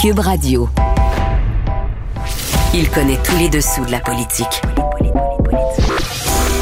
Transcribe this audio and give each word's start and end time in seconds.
Cube 0.00 0.20
Radio. 0.20 0.66
Il 2.72 2.88
connaît 2.88 3.18
tous 3.22 3.36
les 3.36 3.50
dessous 3.50 3.84
de 3.84 3.90
la 3.90 4.00
politique. 4.00 4.62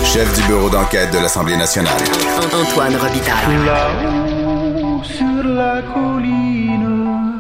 Chef 0.05 0.35
du 0.35 0.43
bureau 0.49 0.69
d'enquête 0.69 1.13
de 1.13 1.19
l'Assemblée 1.19 1.57
nationale. 1.57 2.01
Antoine 2.53 2.97
Robitaille. 2.97 3.65
Là-haut 3.65 5.05
sur 5.05 5.45
la 5.45 5.83
colline. 5.83 7.39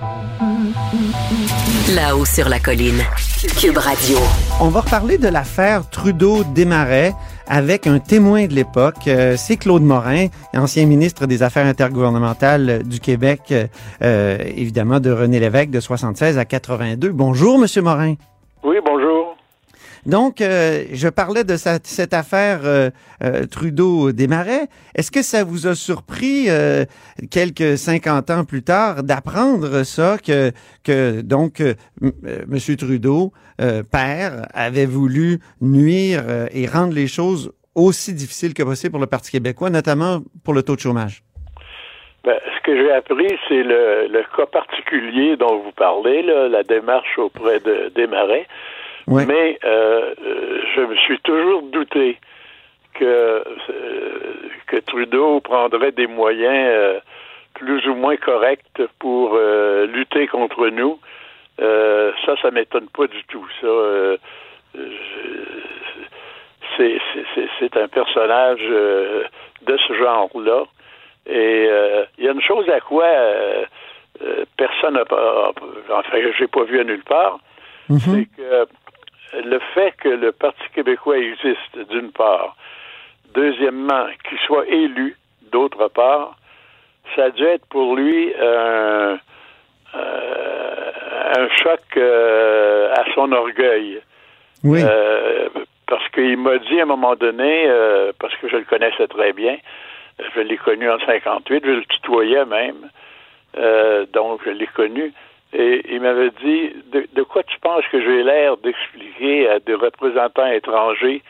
Là-haut 1.96 2.24
sur 2.24 2.48
la 2.48 2.60
colline. 2.60 3.02
Cube 3.60 3.78
Radio. 3.78 4.18
On 4.60 4.68
va 4.68 4.82
reparler 4.82 5.18
de 5.18 5.26
l'affaire 5.26 5.82
Trudeau-Desmarais 5.90 7.12
avec 7.48 7.86
un 7.86 7.98
témoin 7.98 8.46
de 8.46 8.54
l'époque. 8.54 9.08
Euh, 9.08 9.34
c'est 9.36 9.56
Claude 9.56 9.82
Morin, 9.82 10.26
ancien 10.54 10.86
ministre 10.86 11.26
des 11.26 11.42
Affaires 11.42 11.66
intergouvernementales 11.66 12.82
du 12.84 13.00
Québec, 13.00 13.52
euh, 14.02 14.38
évidemment 14.56 15.00
de 15.00 15.10
René 15.10 15.40
Lévesque 15.40 15.70
de 15.70 15.80
76 15.80 16.38
à 16.38 16.44
82. 16.44 17.10
Bonjour, 17.10 17.58
Monsieur 17.58 17.82
Morin. 17.82 18.14
Oui, 18.64 18.76
bonjour. 18.84 18.97
Donc, 20.08 20.40
euh, 20.40 20.84
je 20.90 21.06
parlais 21.08 21.44
de 21.44 21.56
sa- 21.56 21.78
cette 21.82 22.14
affaire 22.14 22.60
euh, 22.64 22.88
euh, 23.22 23.44
Trudeau-Desmarais. 23.44 24.68
Est-ce 24.94 25.10
que 25.10 25.20
ça 25.20 25.44
vous 25.44 25.66
a 25.66 25.74
surpris, 25.74 26.48
euh, 26.48 26.86
quelques 27.30 27.76
50 27.76 28.30
ans 28.30 28.44
plus 28.46 28.62
tard, 28.62 29.02
d'apprendre 29.02 29.82
ça, 29.82 30.16
que, 30.16 30.50
que 30.82 31.20
donc, 31.20 31.60
euh, 31.60 31.74
m-. 32.02 32.76
Trudeau, 32.78 33.32
père, 33.92 34.46
avait 34.54 34.86
voulu 34.86 35.40
nuire 35.60 36.22
et 36.52 36.66
rendre 36.66 36.94
les 36.94 37.06
choses 37.08 37.52
aussi 37.74 38.14
difficiles 38.14 38.54
que 38.54 38.62
possible 38.62 38.92
pour 38.92 39.00
le 39.00 39.06
Parti 39.06 39.30
québécois, 39.30 39.68
notamment 39.68 40.20
pour 40.42 40.54
le 40.54 40.62
taux 40.62 40.74
de 40.76 40.80
chômage? 40.80 41.22
Ben, 42.24 42.38
ce 42.56 42.62
que 42.64 42.74
j'ai 42.76 42.92
appris, 42.92 43.28
c'est 43.48 43.62
le, 43.62 44.08
le 44.08 44.22
cas 44.36 44.46
particulier 44.46 45.36
dont 45.36 45.62
vous 45.62 45.72
parlez, 45.72 46.22
la 46.22 46.62
démarche 46.62 47.18
auprès 47.18 47.60
de 47.60 47.92
Desmarais. 47.94 48.46
Mais 49.26 49.58
euh, 49.64 50.14
euh, 50.22 50.60
je 50.74 50.80
me 50.82 50.96
suis 50.96 51.18
toujours 51.20 51.62
douté 51.62 52.18
que, 52.94 53.04
euh, 53.04 53.42
que 54.66 54.76
Trudeau 54.78 55.40
prendrait 55.40 55.92
des 55.92 56.06
moyens 56.06 56.68
euh, 56.70 57.00
plus 57.54 57.86
ou 57.88 57.94
moins 57.94 58.16
corrects 58.16 58.82
pour 58.98 59.34
euh, 59.34 59.86
lutter 59.86 60.26
contre 60.26 60.68
nous. 60.68 61.00
Euh, 61.60 62.12
ça, 62.24 62.36
ça 62.40 62.50
m'étonne 62.50 62.88
pas 62.88 63.06
du 63.06 63.24
tout. 63.24 63.46
Ça, 63.60 63.66
euh, 63.66 64.16
c'est, 66.76 66.98
c'est, 67.12 67.24
c'est, 67.34 67.48
c'est 67.58 67.76
un 67.76 67.88
personnage 67.88 68.60
euh, 68.62 69.24
de 69.62 69.76
ce 69.76 69.94
genre-là. 69.94 70.64
Et 71.26 71.66
euh, 71.68 72.04
il 72.18 72.24
y 72.24 72.28
a 72.28 72.32
une 72.32 72.42
chose 72.42 72.68
à 72.68 72.80
quoi 72.80 73.06
personne 74.56 74.94
n'a 74.94 75.04
pas, 75.04 75.52
enfin, 75.90 76.18
j'ai 76.36 76.46
pas 76.48 76.64
vu 76.64 76.80
à 76.80 76.84
nulle 76.84 77.04
part, 77.04 77.38
c'est 77.88 78.26
que 78.36 78.66
le 79.32 79.58
fait 79.74 79.94
que 79.98 80.08
le 80.08 80.32
Parti 80.32 80.62
québécois 80.74 81.18
existe, 81.18 81.78
d'une 81.90 82.12
part, 82.12 82.56
deuxièmement, 83.34 84.06
qu'il 84.28 84.38
soit 84.38 84.66
élu, 84.68 85.16
d'autre 85.52 85.88
part, 85.88 86.36
ça 87.14 87.24
a 87.24 87.30
dû 87.30 87.44
être 87.44 87.66
pour 87.66 87.96
lui 87.96 88.32
un, 88.34 89.18
euh, 89.94 90.92
un 91.36 91.48
choc 91.62 91.80
euh, 91.96 92.92
à 92.94 93.04
son 93.14 93.32
orgueil. 93.32 94.00
Oui. 94.64 94.80
Euh, 94.82 95.48
parce 95.86 96.06
qu'il 96.10 96.36
m'a 96.36 96.58
dit 96.58 96.80
à 96.80 96.82
un 96.82 96.86
moment 96.86 97.16
donné, 97.16 97.64
euh, 97.66 98.12
parce 98.18 98.34
que 98.36 98.48
je 98.48 98.56
le 98.56 98.64
connaissais 98.64 99.06
très 99.08 99.32
bien, 99.32 99.56
je 100.34 100.40
l'ai 100.40 100.58
connu 100.58 100.90
en 100.90 100.98
58, 100.98 101.64
je 101.64 101.70
le 101.70 101.84
tutoyais 101.84 102.44
même, 102.44 102.90
euh, 103.56 104.04
donc 104.12 104.40
je 104.44 104.50
l'ai 104.50 104.66
connu, 104.66 105.12
et 105.52 105.82
il 105.90 106.00
m'avait 106.00 106.30
dit, 106.42 106.72
de, 106.92 107.06
de 107.12 107.22
quoi 107.22 107.42
tu 107.42 107.58
penses 107.60 107.84
que 107.90 108.00
j'ai 108.00 108.22
l'air 108.22 108.56
d'expliquer 108.58 109.48
à 109.48 109.58
des 109.60 109.74
représentants 109.74 110.46
étrangers 110.46 111.22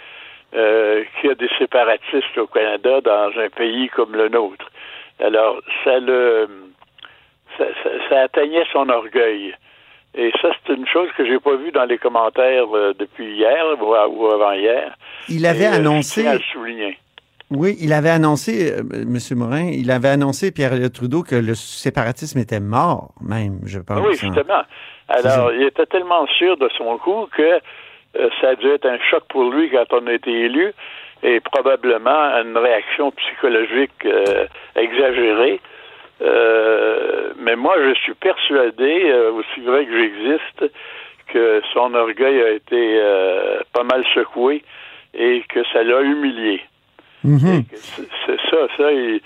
euh, 0.54 1.04
qu'il 1.20 1.28
y 1.28 1.32
a 1.32 1.36
des 1.36 1.50
séparatistes 1.58 2.36
au 2.36 2.46
Canada 2.46 3.00
dans 3.00 3.30
un 3.38 3.48
pays 3.48 3.88
comme 3.90 4.14
le 4.14 4.28
nôtre? 4.28 4.70
Alors, 5.20 5.60
ça 5.84 5.98
le... 5.98 6.48
ça, 7.56 7.64
ça, 7.82 7.90
ça 8.08 8.20
atteignait 8.22 8.64
son 8.72 8.88
orgueil. 8.88 9.54
Et 10.14 10.32
ça, 10.40 10.50
c'est 10.66 10.72
une 10.74 10.86
chose 10.86 11.10
que 11.16 11.24
j'ai 11.24 11.38
pas 11.38 11.54
vue 11.56 11.70
dans 11.70 11.84
les 11.84 11.98
commentaires 11.98 12.74
euh, 12.74 12.94
depuis 12.98 13.36
hier 13.36 13.64
ou, 13.80 13.94
ou 13.94 14.26
avant-hier. 14.26 14.96
Il 15.28 15.44
avait 15.46 15.64
Et, 15.64 15.68
euh, 15.68 15.76
annoncé... 15.76 16.22
je 16.22 16.26
tiens 16.26 16.30
à 16.32 16.34
le 16.34 16.40
souligner. 16.52 16.98
Oui, 17.50 17.76
il 17.80 17.92
avait 17.92 18.10
annoncé, 18.10 18.72
euh, 18.72 18.82
M. 18.92 19.18
Morin, 19.36 19.70
il 19.72 19.90
avait 19.90 20.08
annoncé, 20.08 20.52
Pierre 20.52 20.72
Trudeau, 20.92 21.22
que 21.22 21.34
le 21.34 21.54
séparatisme 21.54 22.38
était 22.38 22.60
mort, 22.60 23.12
même, 23.22 23.60
je 23.64 23.78
pense. 23.78 24.00
Oui, 24.00 24.12
hein. 24.12 24.32
justement. 24.34 24.62
Alors, 25.08 25.52
il 25.52 25.62
était 25.62 25.86
tellement 25.86 26.26
sûr 26.26 26.58
de 26.58 26.68
son 26.76 26.98
coup 26.98 27.28
que 27.34 27.60
euh, 28.16 28.28
ça 28.40 28.50
a 28.50 28.54
dû 28.56 28.68
être 28.68 28.86
un 28.86 28.98
choc 29.10 29.24
pour 29.28 29.50
lui 29.50 29.70
quand 29.70 29.86
on 29.92 30.06
a 30.06 30.12
été 30.12 30.30
élu 30.30 30.72
et 31.22 31.40
probablement 31.40 32.36
une 32.42 32.56
réaction 32.56 33.10
psychologique 33.12 34.04
euh, 34.04 34.46
exagérée. 34.76 35.60
Euh, 36.20 37.32
mais 37.38 37.56
moi, 37.56 37.74
je 37.78 37.94
suis 37.94 38.14
persuadé, 38.14 39.12
aussi 39.32 39.60
vrai 39.60 39.86
que 39.86 39.92
j'existe, 39.92 40.72
que 41.28 41.62
son 41.72 41.94
orgueil 41.94 42.40
a 42.42 42.50
été 42.50 43.00
pas 43.72 43.84
mal 43.84 44.04
secoué 44.14 44.62
et 45.14 45.42
que 45.48 45.62
ça 45.72 45.82
l'a 45.82 46.00
humilié. 46.00 46.60
Mhm. 47.24 47.64
C'est 48.26 48.36
ça, 48.50 48.56
ça, 48.76 48.92
il- 48.92 49.20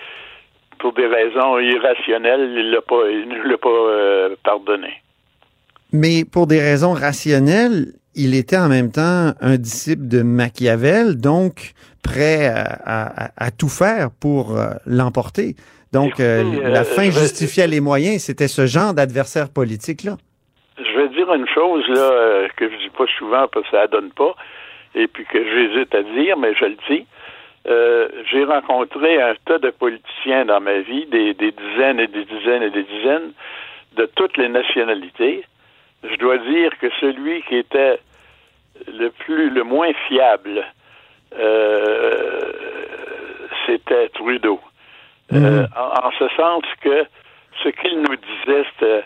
pour 0.78 0.92
des 0.94 1.06
raisons 1.06 1.58
irrationnelles, 1.58 2.50
il 2.56 2.70
l'a 2.70 2.80
pas, 2.82 3.08
il 3.10 3.28
ne 3.28 3.42
l'a 3.48 3.58
pas 3.58 3.68
euh, 3.68 4.34
pardonné. 4.42 4.92
Mais 5.92 6.24
pour 6.24 6.46
des 6.46 6.58
raisons 6.60 6.92
rationnelles, 6.92 7.92
il 8.14 8.34
était 8.34 8.56
en 8.56 8.68
même 8.68 8.90
temps 8.90 9.32
un 9.40 9.56
disciple 9.56 10.08
de 10.08 10.22
Machiavel, 10.22 11.16
donc 11.20 11.72
prêt 12.02 12.46
à, 12.46 12.64
à- 12.84 13.30
à 13.36 13.50
tout 13.50 13.68
faire 13.68 14.08
pour 14.20 14.58
euh, 14.58 14.70
l'emporter. 14.86 15.54
Donc, 15.92 16.20
euh, 16.20 16.42
la 16.70 16.84
fin 16.84 17.04
justifiait 17.10 17.66
les 17.66 17.80
moyens. 17.80 18.22
C'était 18.22 18.48
ce 18.48 18.64
genre 18.66 18.94
d'adversaire 18.94 19.50
politique-là. 19.50 20.16
Je 20.78 20.96
vais 20.98 21.08
dire 21.10 21.32
une 21.34 21.46
chose 21.46 21.84
là 21.88 22.48
que 22.56 22.68
je 22.70 22.76
dis 22.78 22.90
pas 22.96 23.04
souvent 23.18 23.46
parce 23.52 23.66
que 23.70 23.76
ça 23.76 23.86
donne 23.88 24.10
pas, 24.10 24.34
et 24.94 25.06
puis 25.06 25.24
que 25.26 25.38
j'hésite 25.44 25.94
à 25.94 26.02
dire, 26.02 26.38
mais 26.38 26.54
je 26.58 26.64
le 26.64 26.76
dis. 26.88 27.06
Euh, 27.66 28.08
j'ai 28.30 28.44
rencontré 28.44 29.22
un 29.22 29.34
tas 29.44 29.58
de 29.58 29.70
politiciens 29.70 30.44
dans 30.46 30.60
ma 30.60 30.78
vie, 30.80 31.06
des, 31.06 31.32
des 31.34 31.52
dizaines 31.52 32.00
et 32.00 32.08
des 32.08 32.24
dizaines 32.24 32.62
et 32.62 32.70
des 32.70 32.82
dizaines, 32.82 33.32
de 33.96 34.06
toutes 34.16 34.36
les 34.36 34.48
nationalités. 34.48 35.44
Je 36.02 36.16
dois 36.16 36.38
dire 36.38 36.76
que 36.78 36.88
celui 37.00 37.42
qui 37.42 37.56
était 37.56 38.00
le 38.88 39.10
plus, 39.10 39.50
le 39.50 39.62
moins 39.62 39.92
fiable, 40.08 40.64
euh, 41.38 42.52
c'était 43.66 44.08
Trudeau. 44.08 44.60
Euh, 45.32 45.66
en, 45.76 46.08
en 46.08 46.10
ce 46.18 46.28
sens 46.36 46.64
que 46.80 47.04
ce 47.62 47.68
qu'il 47.68 48.00
nous 48.00 48.16
disait, 48.16 48.64
c'était 48.74 49.04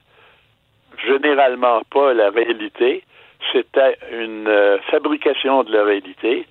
généralement 1.06 1.82
pas 1.90 2.14
la 2.14 2.30
réalité. 2.30 3.02
C'était 3.52 3.98
une 4.12 4.50
fabrication 4.90 5.62
de 5.62 5.72
la 5.72 5.84
réalité. 5.84 6.46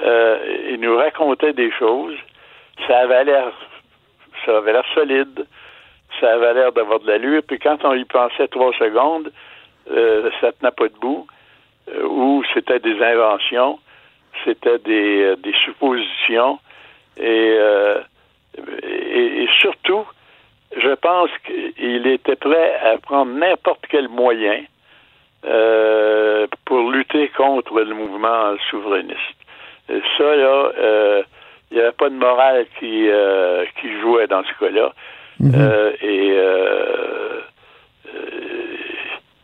Euh, 0.00 0.68
il 0.70 0.80
nous 0.80 0.96
racontait 0.96 1.52
des 1.52 1.70
choses. 1.72 2.16
Ça 2.86 2.98
avait 3.00 3.24
l'air, 3.24 3.52
ça 4.44 4.58
avait 4.58 4.72
l'air 4.72 4.84
solide. 4.94 5.46
Ça 6.20 6.34
avait 6.34 6.54
l'air 6.54 6.72
d'avoir 6.72 7.00
de 7.00 7.06
l'allure. 7.06 7.42
Puis 7.46 7.58
quand 7.58 7.84
on 7.84 7.94
y 7.94 8.04
pensait 8.04 8.48
trois 8.48 8.72
secondes, 8.74 9.32
euh, 9.90 10.30
ça 10.40 10.52
tenait 10.52 10.72
pas 10.72 10.88
debout. 10.88 11.26
Euh, 11.88 12.06
ou 12.06 12.42
c'était 12.54 12.80
des 12.80 13.00
inventions, 13.02 13.78
c'était 14.44 14.78
des, 14.78 15.34
des 15.36 15.54
suppositions. 15.64 16.58
Et, 17.16 17.58
surtout, 19.60 20.04
je 20.76 20.94
pense 20.94 21.30
qu'il 21.44 22.06
était 22.06 22.36
prêt 22.36 22.74
à 22.82 22.98
prendre 22.98 23.32
n'importe 23.32 23.84
quel 23.88 24.08
moyen 24.08 24.64
pour 26.64 26.90
lutter 26.90 27.28
contre 27.28 27.80
le 27.80 27.94
mouvement 27.94 28.56
souverainiste. 28.70 29.43
Et 29.88 30.00
ça, 30.16 30.36
là, 30.36 30.72
euh, 30.78 31.22
il 31.70 31.76
n'y 31.76 31.82
avait 31.82 31.92
pas 31.92 32.08
de 32.08 32.14
morale 32.14 32.66
qui, 32.78 33.08
euh, 33.08 33.64
qui 33.80 34.00
jouait 34.00 34.26
dans 34.26 34.42
ce 34.44 34.64
cas-là. 34.64 34.92
Euh, 35.42 35.92
et 36.00 36.30
euh, 36.32 37.40
euh, 38.14 38.76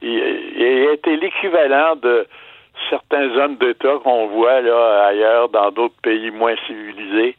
il, 0.00 0.88
a 0.88 0.92
été 0.92 1.16
l'équivalent 1.16 1.96
de 1.96 2.26
certains 2.88 3.36
hommes 3.36 3.56
d'État 3.56 3.94
qu'on 4.02 4.28
voit 4.28 4.60
là 4.60 5.06
ailleurs 5.06 5.48
dans 5.48 5.70
d'autres 5.70 6.00
pays 6.02 6.30
moins 6.30 6.54
civilisés. 6.66 7.36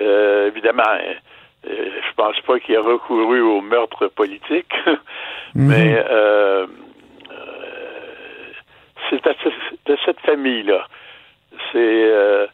Euh, 0.00 0.48
évidemment, 0.48 0.82
euh, 0.84 1.12
je 1.68 2.14
pense 2.16 2.40
pas 2.40 2.58
qu'il 2.58 2.76
a 2.76 2.82
recouru 2.82 3.40
au 3.40 3.60
meurtre 3.60 4.08
politique, 4.08 4.72
mais 5.54 6.02
euh, 6.10 6.66
c'est 9.10 9.22
de 9.24 9.96
cette 10.04 10.20
famille-là. 10.20 10.86
C'est 11.72 11.78
euh, 12.12 12.46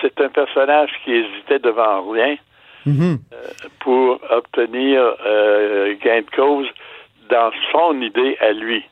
c'est 0.00 0.20
un 0.20 0.28
personnage 0.28 0.90
qui 1.04 1.12
hésitait 1.12 1.58
devant 1.58 2.08
rien 2.10 2.36
Mhm. 2.86 3.18
pour 3.80 4.20
obtenir 4.30 5.00
euh, 5.26 5.94
gain 6.02 6.20
de 6.20 6.30
cause 6.34 6.66
dans 7.30 7.50
son 7.72 8.00
idée 8.00 8.36
à 8.40 8.52
lui. 8.52 8.82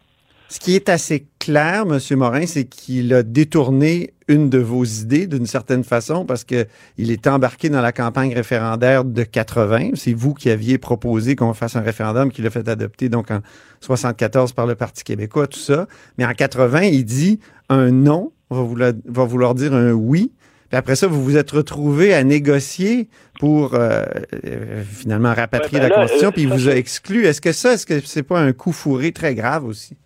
Ce 0.49 0.61
qui 0.61 0.77
est 0.77 0.89
assez 0.89 1.27
clair, 1.41 1.85
M. 1.89 1.99
Morin, 2.19 2.47
c'est 2.47 2.67
qu'il 2.69 3.13
a 3.15 3.23
détourné 3.23 4.11
une 4.29 4.49
de 4.51 4.59
vos 4.59 4.85
idées 4.85 5.27
d'une 5.27 5.47
certaine 5.47 5.83
façon 5.83 6.25
parce 6.27 6.45
que 6.45 6.67
il 6.99 7.11
est 7.11 7.27
embarqué 7.27 7.69
dans 7.69 7.81
la 7.81 7.93
campagne 7.93 8.35
référendaire 8.35 9.05
de 9.05 9.23
80. 9.23 9.91
C'est 9.95 10.13
vous 10.13 10.35
qui 10.35 10.51
aviez 10.51 10.79
proposé 10.79 11.35
qu'on 11.35 11.55
fasse 11.55 11.75
un 11.77 11.81
référendum 11.81 12.31
qui 12.31 12.43
l'a 12.43 12.51
fait 12.51 12.69
adopter 12.69 13.09
donc 13.09 13.31
en 13.31 13.41
74 13.81 14.53
par 14.53 14.67
le 14.67 14.75
Parti 14.75 15.03
québécois, 15.05 15.47
tout 15.47 15.59
ça. 15.59 15.87
Mais 16.19 16.25
en 16.27 16.33
80, 16.33 16.83
il 16.83 17.05
dit 17.05 17.41
un 17.69 17.91
non 17.91 18.31
va 18.51 18.63
vouloir, 18.63 18.93
va 19.05 19.25
vouloir 19.25 19.55
dire 19.55 19.75
un 19.75 19.93
oui. 19.93 20.33
Puis 20.69 20.77
après 20.77 20.97
ça, 20.97 21.07
vous 21.07 21.23
vous 21.23 21.37
êtes 21.37 21.51
retrouvé 21.51 22.13
à 22.13 22.25
négocier 22.25 23.07
pour 23.39 23.75
euh, 23.75 24.03
euh, 24.45 24.83
finalement 24.83 25.33
rapatrier 25.33 25.81
Ouais, 25.81 25.89
ben 25.89 25.95
la 25.95 26.03
Constitution, 26.03 26.29
euh, 26.29 26.33
puis 26.33 26.43
il 26.43 26.49
vous 26.49 26.69
a 26.69 26.75
exclu. 26.75 27.25
Est-ce 27.27 27.41
que 27.41 27.53
ça, 27.53 27.75
est-ce 27.75 27.87
que 27.87 28.01
c'est 28.01 28.27
pas 28.27 28.41
un 28.41 28.53
coup 28.53 28.73
fourré 28.73 29.13
très 29.13 29.35
grave 29.35 29.65
aussi? 29.65 29.97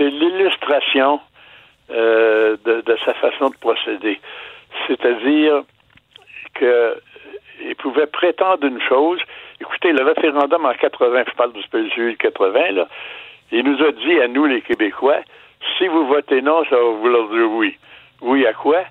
C'est 0.00 0.10
l'illustration 0.10 1.20
euh, 1.90 2.56
de, 2.64 2.80
de 2.82 2.96
sa 3.04 3.14
façon 3.14 3.50
de 3.50 3.56
procéder. 3.56 4.20
C'est-à-dire 4.86 5.62
que 6.54 7.00
il 7.60 7.74
pouvait 7.76 8.06
prétendre 8.06 8.64
une 8.64 8.80
chose. 8.80 9.20
Écoutez, 9.60 9.92
le 9.92 10.04
référendum 10.04 10.64
en 10.64 10.74
80, 10.74 11.24
je 11.28 11.34
parle 11.34 11.52
du 11.52 11.60
de 11.60 12.16
80, 12.16 12.70
là, 12.72 12.88
il 13.52 13.64
nous 13.64 13.82
a 13.84 13.92
dit 13.92 14.20
à 14.20 14.28
nous, 14.28 14.46
les 14.46 14.60
Québécois, 14.62 15.20
si 15.76 15.86
vous 15.88 16.06
votez 16.06 16.42
non, 16.42 16.64
ça 16.64 16.76
va 16.76 16.82
vouloir 16.82 17.28
dire 17.28 17.50
oui. 17.50 17.76
Oui 18.20 18.46
à 18.46 18.52
quoi? 18.52 18.82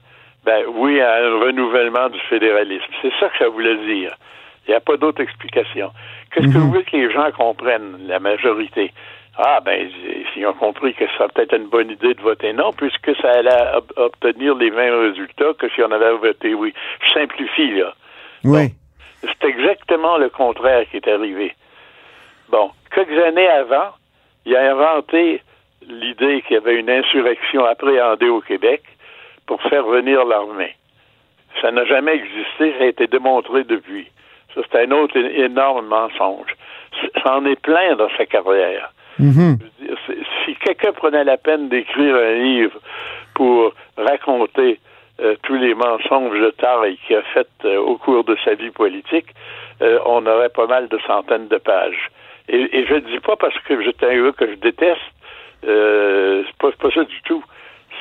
Ben 0.45 0.63
oui 0.67 0.99
à 1.01 1.15
un 1.15 1.39
renouvellement 1.39 2.09
du 2.09 2.19
fédéralisme. 2.21 2.85
C'est 3.01 3.11
ça 3.19 3.29
que 3.29 3.37
ça 3.37 3.49
voulait 3.49 3.77
dire. 3.85 4.15
Il 4.67 4.71
n'y 4.71 4.75
a 4.75 4.79
pas 4.81 4.97
d'autre 4.97 5.21
explication. 5.21 5.91
Qu'est-ce 6.31 6.47
que 6.47 6.57
vous 6.57 6.69
voulez 6.69 6.83
que 6.83 6.95
les 6.97 7.11
gens 7.11 7.31
comprennent, 7.31 8.05
la 8.07 8.19
majorité? 8.19 8.91
Ah, 9.37 9.59
ben, 9.63 9.89
ils 10.35 10.45
ont 10.47 10.53
compris 10.53 10.93
que 10.93 11.05
ça 11.05 11.13
serait 11.13 11.27
peut-être 11.29 11.55
une 11.55 11.67
bonne 11.67 11.91
idée 11.91 12.13
de 12.15 12.21
voter 12.21 12.53
non, 12.53 12.73
puisque 12.73 13.15
ça 13.21 13.29
allait 13.31 13.51
ob- 13.75 13.93
obtenir 13.95 14.55
les 14.55 14.71
mêmes 14.71 14.99
résultats 14.99 15.53
que 15.59 15.69
si 15.69 15.81
on 15.83 15.91
avait 15.91 16.11
voté 16.13 16.53
oui. 16.53 16.73
Je 17.05 17.13
simplifie, 17.13 17.71
là. 17.75 17.93
Oui. 18.43 18.69
C'est 19.21 19.47
exactement 19.47 20.17
le 20.17 20.29
contraire 20.29 20.85
qui 20.89 20.97
est 20.97 21.07
arrivé. 21.07 21.53
Bon, 22.49 22.71
quelques 22.93 23.17
années 23.23 23.47
avant, 23.47 23.91
il 24.47 24.55
a 24.55 24.71
inventé 24.71 25.41
l'idée 25.87 26.41
qu'il 26.41 26.55
y 26.55 26.57
avait 26.57 26.79
une 26.79 26.89
insurrection 26.89 27.65
appréhendée 27.65 28.29
au 28.29 28.41
Québec 28.41 28.81
pour 29.45 29.61
faire 29.63 29.85
venir 29.85 30.25
l'armée. 30.25 30.73
Ça 31.61 31.71
n'a 31.71 31.85
jamais 31.85 32.15
existé, 32.15 32.73
ça 32.77 32.83
a 32.83 32.87
été 32.87 33.07
démontré 33.07 33.63
depuis. 33.63 34.07
Ça, 34.55 34.61
c'est 34.71 34.83
un 34.87 34.91
autre 34.91 35.17
énorme 35.17 35.87
mensonge. 35.87 36.55
Ça 37.23 37.35
en 37.37 37.45
est 37.45 37.59
plein 37.61 37.95
dans 37.95 38.09
sa 38.17 38.25
carrière. 38.25 38.91
Mhm. 39.19 39.57
C'est- 40.05 40.17
Si 40.45 40.55
quelqu'un 40.55 40.93
prenait 40.93 41.25
la 41.25 41.37
peine 41.37 41.67
d'écrire 41.67 42.15
un 42.15 42.33
livre 42.35 42.79
pour 43.35 43.73
raconter 43.97 44.79
euh, 45.19 45.35
tous 45.43 45.55
les 45.55 45.73
mensonges 45.73 46.39
de 46.39 46.51
taille 46.51 46.97
qu'il 47.05 47.15
a 47.15 47.23
fait 47.33 47.47
euh, 47.65 47.77
au 47.79 47.97
cours 47.97 48.23
de 48.23 48.37
sa 48.45 48.53
vie 48.53 48.69
politique, 48.69 49.25
euh, 49.81 49.97
on 50.05 50.23
aurait 50.27 50.49
pas 50.49 50.67
mal 50.67 50.87
de 50.89 50.97
centaines 51.07 51.47
de 51.47 51.57
pages. 51.57 52.09
Et, 52.49 52.79
et 52.79 52.85
je 52.85 52.93
ne 52.95 52.99
dis 53.01 53.19
pas 53.19 53.35
parce 53.35 53.57
que 53.59 53.81
j'étais 53.81 54.05
un 54.07 54.23
gars 54.25 54.31
que 54.31 54.47
je 54.47 54.55
déteste, 54.55 55.01
euh, 55.65 56.43
c'est 56.45 56.57
pas, 56.57 56.71
pas 56.71 56.91
ça 56.91 57.03
du 57.03 57.21
tout. 57.23 57.43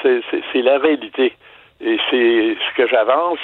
C'est, 0.03 0.21
c'est, 0.31 0.43
c'est 0.53 0.63
la 0.63 0.79
réalité. 0.79 1.33
Et 1.81 1.99
c'est 2.11 2.57
ce 2.69 2.75
que 2.77 2.87
j'avance 2.89 3.39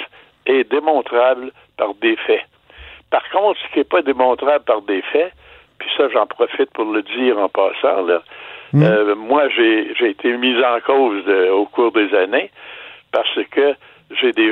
est 0.45 0.69
démontrable 0.69 1.51
par 1.77 1.93
des 1.95 2.15
faits. 2.15 2.43
Par 3.09 3.27
contre, 3.29 3.59
ce 3.61 3.71
qui 3.73 3.79
n'est 3.79 3.83
pas 3.85 4.01
démontrable 4.01 4.63
par 4.65 4.81
des 4.81 5.01
faits, 5.03 5.31
puis 5.79 5.89
ça, 5.97 6.07
j'en 6.09 6.25
profite 6.25 6.71
pour 6.73 6.85
le 6.85 7.01
dire 7.03 7.37
en 7.37 7.49
passant, 7.49 8.01
là, 8.05 8.21
euh, 8.75 9.15
moi, 9.15 9.49
j'ai, 9.49 9.93
j'ai 9.99 10.09
été 10.09 10.35
mis 10.37 10.55
en 10.63 10.79
cause 10.79 11.23
de- 11.25 11.49
au 11.49 11.65
cours 11.65 11.91
des 11.91 12.13
années 12.15 12.49
parce 13.11 13.37
que 13.51 13.75
j'ai 14.21 14.31
des 14.31 14.51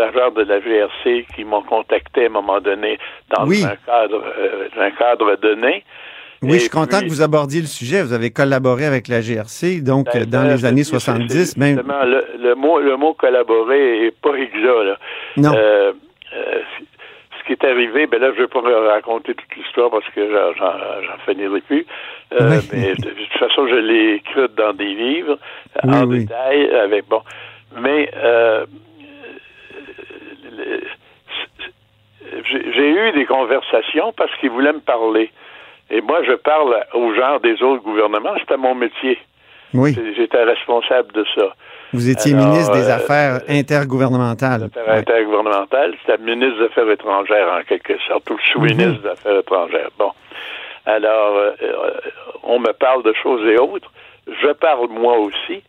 agents 0.00 0.30
de 0.32 0.42
la 0.42 0.60
GRC 0.60 1.26
qui 1.34 1.44
m'ont 1.44 1.62
contacté 1.62 2.24
à 2.24 2.26
un 2.26 2.30
moment 2.30 2.60
donné 2.60 2.98
dans 3.36 3.46
Oui. 3.46 3.64
un 3.64 3.76
cadre, 3.86 4.22
euh, 4.38 4.68
un 4.78 4.90
cadre 4.92 5.36
donné. 5.36 5.84
Oui, 6.42 6.50
Et 6.50 6.54
je 6.54 6.58
suis 6.62 6.70
content 6.70 6.98
puis- 6.98 7.06
que 7.06 7.12
vous 7.12 7.22
abordiez 7.22 7.60
le 7.60 7.68
sujet. 7.68 8.02
Vous 8.02 8.12
avez 8.12 8.30
collaboré 8.32 8.84
avec 8.84 9.06
la 9.06 9.20
GRC, 9.20 9.80
donc 9.80 10.06
Ben, 10.12 10.22
euh, 10.22 10.26
dans 10.26 10.42
les 10.42 10.64
années 10.64 10.82
c'est- 10.82 10.90
70, 10.90 11.52
c'est- 11.52 11.56
même. 11.56 11.80
le, 11.86 12.26
le 12.42 12.54
mot, 12.56 12.80
le 12.80 12.96
mot 12.96 13.14
collaborer 13.14 14.06
est 14.06 14.20
pas 14.20 14.34
exact, 14.34 14.82
là. 14.82 14.96
Non. 15.36 15.52
Euh, 15.54 15.92
euh, 16.34 16.60
ce 17.38 17.46
qui 17.46 17.52
est 17.52 17.64
arrivé, 17.64 18.06
ben 18.08 18.20
là, 18.20 18.32
je 18.36 18.42
vais 18.42 18.48
pas 18.48 18.60
raconter 18.60 19.34
toute 19.34 19.56
l'histoire 19.56 19.90
parce 19.90 20.08
que 20.14 20.28
j'en, 20.58 21.18
finirai 21.26 21.60
plus. 21.60 21.86
Euh, 22.32 22.38
Oui. 22.50 22.68
Mais 22.72 22.94
de 22.94 23.10
toute 23.10 23.38
façon, 23.38 23.68
je 23.68 23.74
l'ai 23.76 24.14
écrite 24.14 24.54
dans 24.56 24.72
des 24.72 24.94
livres 24.94 25.38
Oui, 25.84 25.94
en 25.94 26.06
oui. 26.06 26.20
détail 26.20 26.70
avec 26.74 27.06
bon. 27.08 27.22
Mais 27.80 28.10
euh, 28.16 28.64
le- 30.56 30.80
j'ai 32.44 32.88
eu 32.90 33.12
des 33.12 33.24
conversations 33.26 34.12
parce 34.16 34.34
qu'ils 34.36 34.50
voulaient 34.50 34.72
me 34.72 34.80
parler. 34.80 35.30
Et 35.90 36.00
moi, 36.00 36.22
je 36.26 36.32
parle 36.32 36.84
aux 36.94 37.12
gens 37.14 37.38
des 37.40 37.62
autres 37.62 37.82
gouvernements. 37.82 38.34
C'était 38.40 38.56
mon 38.56 38.74
métier. 38.74 39.18
Oui. 39.74 39.96
J'étais 40.16 40.42
responsable 40.42 41.12
de 41.12 41.24
ça. 41.34 41.54
Vous 41.92 42.08
étiez 42.08 42.34
Alors, 42.34 42.46
ministre 42.48 42.72
des 42.74 42.88
euh, 42.90 42.96
Affaires 42.96 43.40
intergouvernementales. 43.48 44.64
Affaires 44.64 44.86
Ouais. 44.86 44.98
intergouvernementales, 45.00 45.94
c'était 46.00 46.18
ministre 46.22 46.58
des 46.58 46.64
Affaires 46.66 46.90
étrangères 46.90 47.48
en 47.58 47.62
quelque 47.64 47.98
sorte, 48.06 48.28
ou 48.30 48.38
sous-ministre 48.52 48.84
Mhm. 48.98 49.02
des 49.02 49.08
Affaires 49.08 49.38
étrangères. 49.38 49.88
Bon. 49.98 50.10
Alors, 50.86 51.36
euh, 51.36 51.50
euh, 51.62 51.90
on 52.42 52.58
me 52.58 52.72
parle 52.72 53.02
de 53.02 53.12
choses 53.22 53.46
et 53.46 53.58
autres. 53.58 53.90
Je 54.26 54.48
parle 54.52 54.88
moi 54.90 55.16
aussi. 55.18 55.62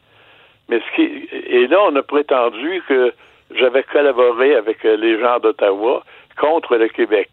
Mais 0.69 0.79
ce 0.79 0.95
qui 0.95 1.27
et 1.49 1.67
là, 1.67 1.77
on 1.87 1.95
a 1.95 2.03
prétendu 2.03 2.81
que 2.87 3.13
j'avais 3.55 3.83
collaboré 3.83 4.55
avec 4.55 4.83
euh, 4.85 4.95
les 4.95 5.19
gens 5.19 5.39
d'Ottawa 5.39 6.03
contre 6.39 6.75
le 6.77 6.87
Québec. 6.89 7.29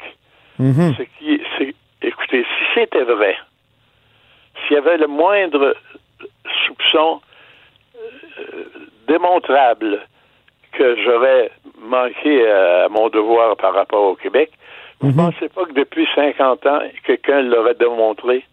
Mhm. 0.58 0.94
Ce 0.96 1.02
qui, 1.18 1.40
c'est, 1.58 1.74
écoutez, 2.02 2.42
si 2.44 2.64
c'était 2.74 3.04
vrai, 3.04 3.36
s'il 4.66 4.74
y 4.76 4.78
avait 4.78 4.98
le 4.98 5.06
moindre 5.06 5.74
soupçon 6.66 7.20
euh, 7.96 8.64
démontrable 9.08 10.00
que 10.72 10.96
j'aurais 11.02 11.50
manqué 11.80 12.48
à, 12.50 12.88
mon 12.90 13.08
devoir 13.08 13.56
par 13.56 13.74
rapport 13.74 14.04
au 14.04 14.14
Québec, 14.16 14.50
vous 15.00 15.08
ne 15.08 15.14
pensez 15.16 15.48
pas 15.48 15.64
que 15.64 15.72
depuis 15.72 16.06
50 16.14 16.66
ans, 16.66 16.80
quelqu'un 17.06 17.40
l'aurait 17.42 17.74
démontré, 17.74 18.44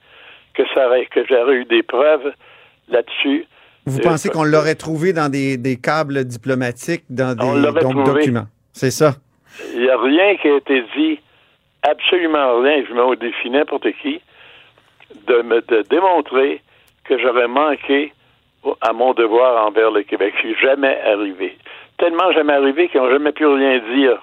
que, 0.54 0.64
ça 0.74 0.88
aurait, 0.88 1.06
que 1.08 1.26
j'aurais 1.28 1.56
eu 1.56 1.66
des 1.66 1.84
preuves 1.84 2.32
là-dessus? 2.88 3.46
Vous 3.86 4.00
Euh, 4.00 4.04
pensez 4.04 4.30
qu'on 4.30 4.44
l'aurait 4.46 4.76
trouvé 4.76 5.12
dans 5.14 5.30
des, 5.30 5.58
des 5.58 5.78
câbles 5.78 6.24
diplomatiques, 6.24 7.04
dans 7.10 7.36
des 7.36 7.62
l'aurait 7.62 7.82
donc, 7.82 7.92
trouvé. 8.06 8.20
documents? 8.22 8.48
C'est 8.74 8.92
ça? 8.92 9.16
Il 9.74 9.82
n'y 9.82 9.90
a 9.90 9.98
rien 9.98 10.36
qui 10.38 10.48
a 10.50 10.58
été 10.58 10.84
dit, 10.96 11.20
absolument 11.84 12.60
rien, 12.62 12.84
je 12.88 12.94
mets 12.94 13.02
au 13.02 13.16
défi 13.16 13.50
n'importe 13.50 13.92
qui, 14.02 14.22
de 15.28 15.42
me 15.42 15.62
de 15.62 15.82
démontrer 15.84 16.62
que 17.06 17.18
j'aurais 17.18 17.48
manqué 17.48 18.14
à 18.82 18.92
mon 18.94 19.14
devoir 19.14 19.66
envers 19.66 19.92
le 19.92 20.04
Québec. 20.04 20.34
C'est 20.42 20.56
jamais 20.60 21.00
arrivé. 21.06 21.58
Tellement 21.98 22.32
jamais 22.34 22.54
arrivé 22.54 22.90
qu'ils 22.90 23.00
n'ont 23.02 23.10
jamais 23.10 23.32
pu 23.32 23.46
rien 23.46 23.80
dire 23.96 24.18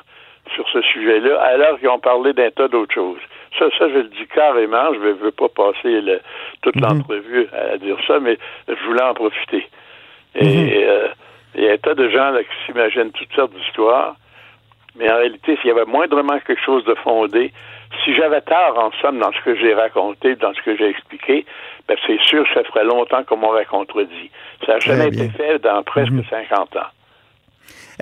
sur 0.54 0.68
ce 0.68 0.82
sujet-là, 0.82 1.40
alors 1.40 1.78
qu'ils 1.78 1.88
ont 1.88 1.98
parlé 1.98 2.34
d'un 2.34 2.50
tas 2.50 2.68
d'autres 2.68 2.92
choses. 2.94 3.18
Ça, 3.58 3.66
ça, 3.78 3.88
je 3.88 3.94
le 3.94 4.04
dis 4.08 4.26
carrément, 4.34 4.92
je 4.92 4.98
ne 4.98 5.12
veux 5.12 5.30
pas 5.30 5.48
passer 5.48 6.00
le- 6.02 6.20
toute 6.62 6.76
l'entrevue 6.80 7.48
à 7.52 7.78
dire 7.78 7.96
ça, 8.06 8.20
mais 8.20 8.36
je 8.68 8.74
voulais 8.86 9.02
en 9.02 9.14
profiter. 9.14 9.66
Et 10.34 10.84
euh, 10.84 11.08
il 11.54 11.62
y 11.64 11.68
a 11.68 11.72
un 11.72 11.78
tas 11.78 11.94
de 11.94 12.08
gens 12.10 12.30
là, 12.30 12.42
qui 12.42 12.50
s'imaginent 12.66 13.12
toutes 13.12 13.32
sortes 13.32 13.52
d'histoires. 13.54 14.16
Mais 14.96 15.10
en 15.10 15.16
réalité, 15.16 15.56
s'il 15.60 15.68
y 15.68 15.70
avait 15.72 15.84
moindrement 15.86 16.38
quelque 16.46 16.62
chose 16.64 16.84
de 16.84 16.94
fondé, 17.02 17.52
si 18.04 18.14
j'avais 18.14 18.40
tort, 18.42 18.78
en 18.78 18.90
somme, 19.02 19.18
dans 19.18 19.32
ce 19.32 19.40
que 19.44 19.56
j'ai 19.56 19.74
raconté, 19.74 20.36
dans 20.36 20.52
ce 20.54 20.62
que 20.62 20.76
j'ai 20.76 20.88
expliqué, 20.88 21.44
ben 21.88 21.96
c'est 22.06 22.20
sûr 22.22 22.44
que 22.44 22.54
ça 22.54 22.64
ferait 22.64 22.84
longtemps 22.84 23.22
qu'on 23.24 23.36
m'aurait 23.36 23.66
contredit. 23.66 24.30
Ça 24.66 24.74
n'a 24.74 24.78
jamais 24.80 25.10
bien. 25.10 25.24
été 25.24 25.32
fait 25.36 25.58
dans 25.60 25.82
presque 25.82 26.12
50 26.30 26.76
ans. 26.76 26.80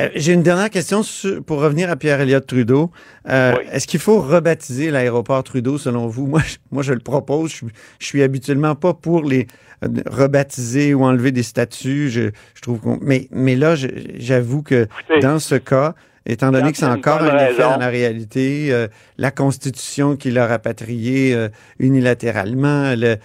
Euh, 0.01 0.09
J'ai 0.15 0.33
une 0.33 0.43
dernière 0.43 0.71
question 0.71 1.03
sur- 1.03 1.45
pour 1.45 1.61
revenir 1.63 1.91
à 1.91 1.97
Pierre 1.97 2.21
Elliott 2.21 2.47
Trudeau. 2.47 2.91
Euh, 3.29 3.53
Oui. 3.59 3.65
Est-ce 3.73 3.87
qu'il 3.87 4.01
faut 4.01 4.21
rebaptiser 4.21 4.91
l'aéroport 4.91 5.43
Trudeau 5.45 5.77
selon 5.79 6.07
vous? 6.07 6.27
Moi, 6.33 6.41
je, 6.47 6.57
moi, 6.71 6.83
je 6.83 6.93
le 6.95 7.01
propose. 7.01 7.53
Je, 7.55 7.67
je 8.01 8.07
suis 8.07 8.23
habituellement 8.23 8.75
pas 8.75 8.95
pour 8.95 9.23
les 9.23 9.47
euh, 9.85 9.89
rebaptiser 10.11 10.95
ou 10.95 11.05
enlever 11.05 11.31
des 11.33 11.43
statuts. 11.43 12.09
Je, 12.09 12.31
je 12.55 12.61
trouve 12.63 12.81
qu'on- 12.81 12.99
mais, 13.03 13.29
mais 13.31 13.55
là, 13.55 13.75
j'avoue 13.77 14.63
que 14.63 14.85
Écoutez, 14.85 15.21
dans 15.21 15.39
ce 15.39 15.57
cas, 15.57 15.95
étant 16.27 16.51
donné 16.51 16.71
que 16.73 16.79
c'est 16.79 16.87
encore 16.87 17.23
un 17.23 17.37
effet 17.49 17.63
dans 17.63 17.79
la 17.79 17.89
réalité, 17.89 18.69
euh, 18.71 18.87
la 19.19 19.31
Constitution 19.31 20.17
qui 20.17 20.31
l'a 20.31 20.47
rapatrié 20.47 21.35
euh, 21.35 21.49
unilatéralement, 21.79 22.95
le, 22.97 23.09
euh, 23.15 23.17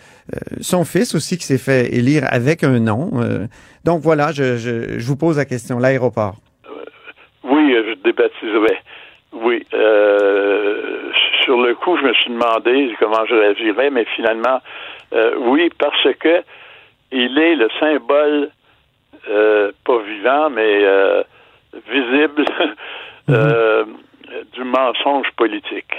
son 0.61 0.83
fils 0.83 1.15
aussi 1.15 1.37
qui 1.37 1.45
s'est 1.45 1.57
fait 1.57 1.93
élire 1.93 2.23
avec 2.29 2.63
un 2.63 2.79
nom. 2.79 3.11
euh, 3.21 3.47
donc 3.83 4.01
voilà, 4.01 4.31
je, 4.31 4.57
je, 4.57 4.99
je 4.99 5.07
vous 5.07 5.15
pose 5.15 5.37
la 5.37 5.45
question. 5.45 5.79
L'aéroport. 5.79 6.35
Oui, 7.43 7.73
euh, 7.73 7.83
je 7.89 8.03
débaptiserai. 8.03 8.77
Oui. 9.33 9.65
Euh, 9.73 11.11
sur 11.43 11.61
le 11.61 11.75
coup, 11.75 11.97
je 11.97 12.03
me 12.03 12.13
suis 12.13 12.31
demandé 12.31 12.93
comment 12.99 13.25
je 13.29 13.35
réagirais, 13.35 13.89
mais 13.89 14.05
finalement, 14.15 14.59
euh, 15.13 15.35
oui, 15.39 15.69
parce 15.79 16.07
que 16.19 16.43
il 17.11 17.37
est 17.39 17.55
le 17.55 17.69
symbole, 17.79 18.49
euh, 19.29 19.71
pas 19.85 19.99
vivant, 20.01 20.49
mais 20.49 20.83
euh, 20.83 21.23
visible 21.89 22.45
euh, 23.29 23.85
du 24.53 24.63
mensonge 24.63 25.27
politique. 25.37 25.93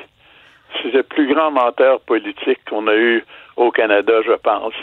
C'est 0.83 0.93
le 0.93 1.03
plus 1.03 1.33
grand 1.35 1.51
menteur 1.51 2.01
politique 2.01 2.61
qu'on 2.69 2.87
a 2.89 2.95
eu 2.95 3.25
au 3.57 3.71
Canada, 3.71 4.13
je 4.27 4.33
pense. 4.35 4.75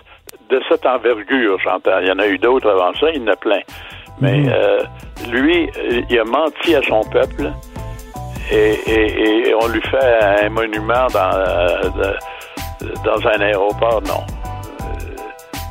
De 0.49 0.61
cette 0.69 0.85
envergure, 0.85 1.59
j'entends. 1.59 1.99
Il 2.01 2.07
y 2.07 2.11
en 2.11 2.19
a 2.19 2.27
eu 2.27 2.37
d'autres 2.37 2.69
avant 2.69 2.93
ça, 2.95 3.09
il 3.11 3.21
y 3.21 3.23
en 3.23 3.31
a 3.31 3.35
plein. 3.35 3.59
Mais 4.21 4.45
euh, 4.49 4.83
lui, 5.31 5.69
il 6.09 6.19
a 6.19 6.23
menti 6.23 6.75
à 6.75 6.81
son 6.83 7.01
peuple 7.09 7.51
et, 8.51 8.73
et- 8.87 9.49
et 9.49 9.53
on 9.55 9.67
lui 9.67 9.81
fait 9.81 10.43
un 10.45 10.49
monument 10.49 11.07
dans, 11.13 11.33
euh, 11.35 12.13
dans 13.03 13.27
un 13.27 13.39
aéroport. 13.41 14.01
Non. 14.03 14.23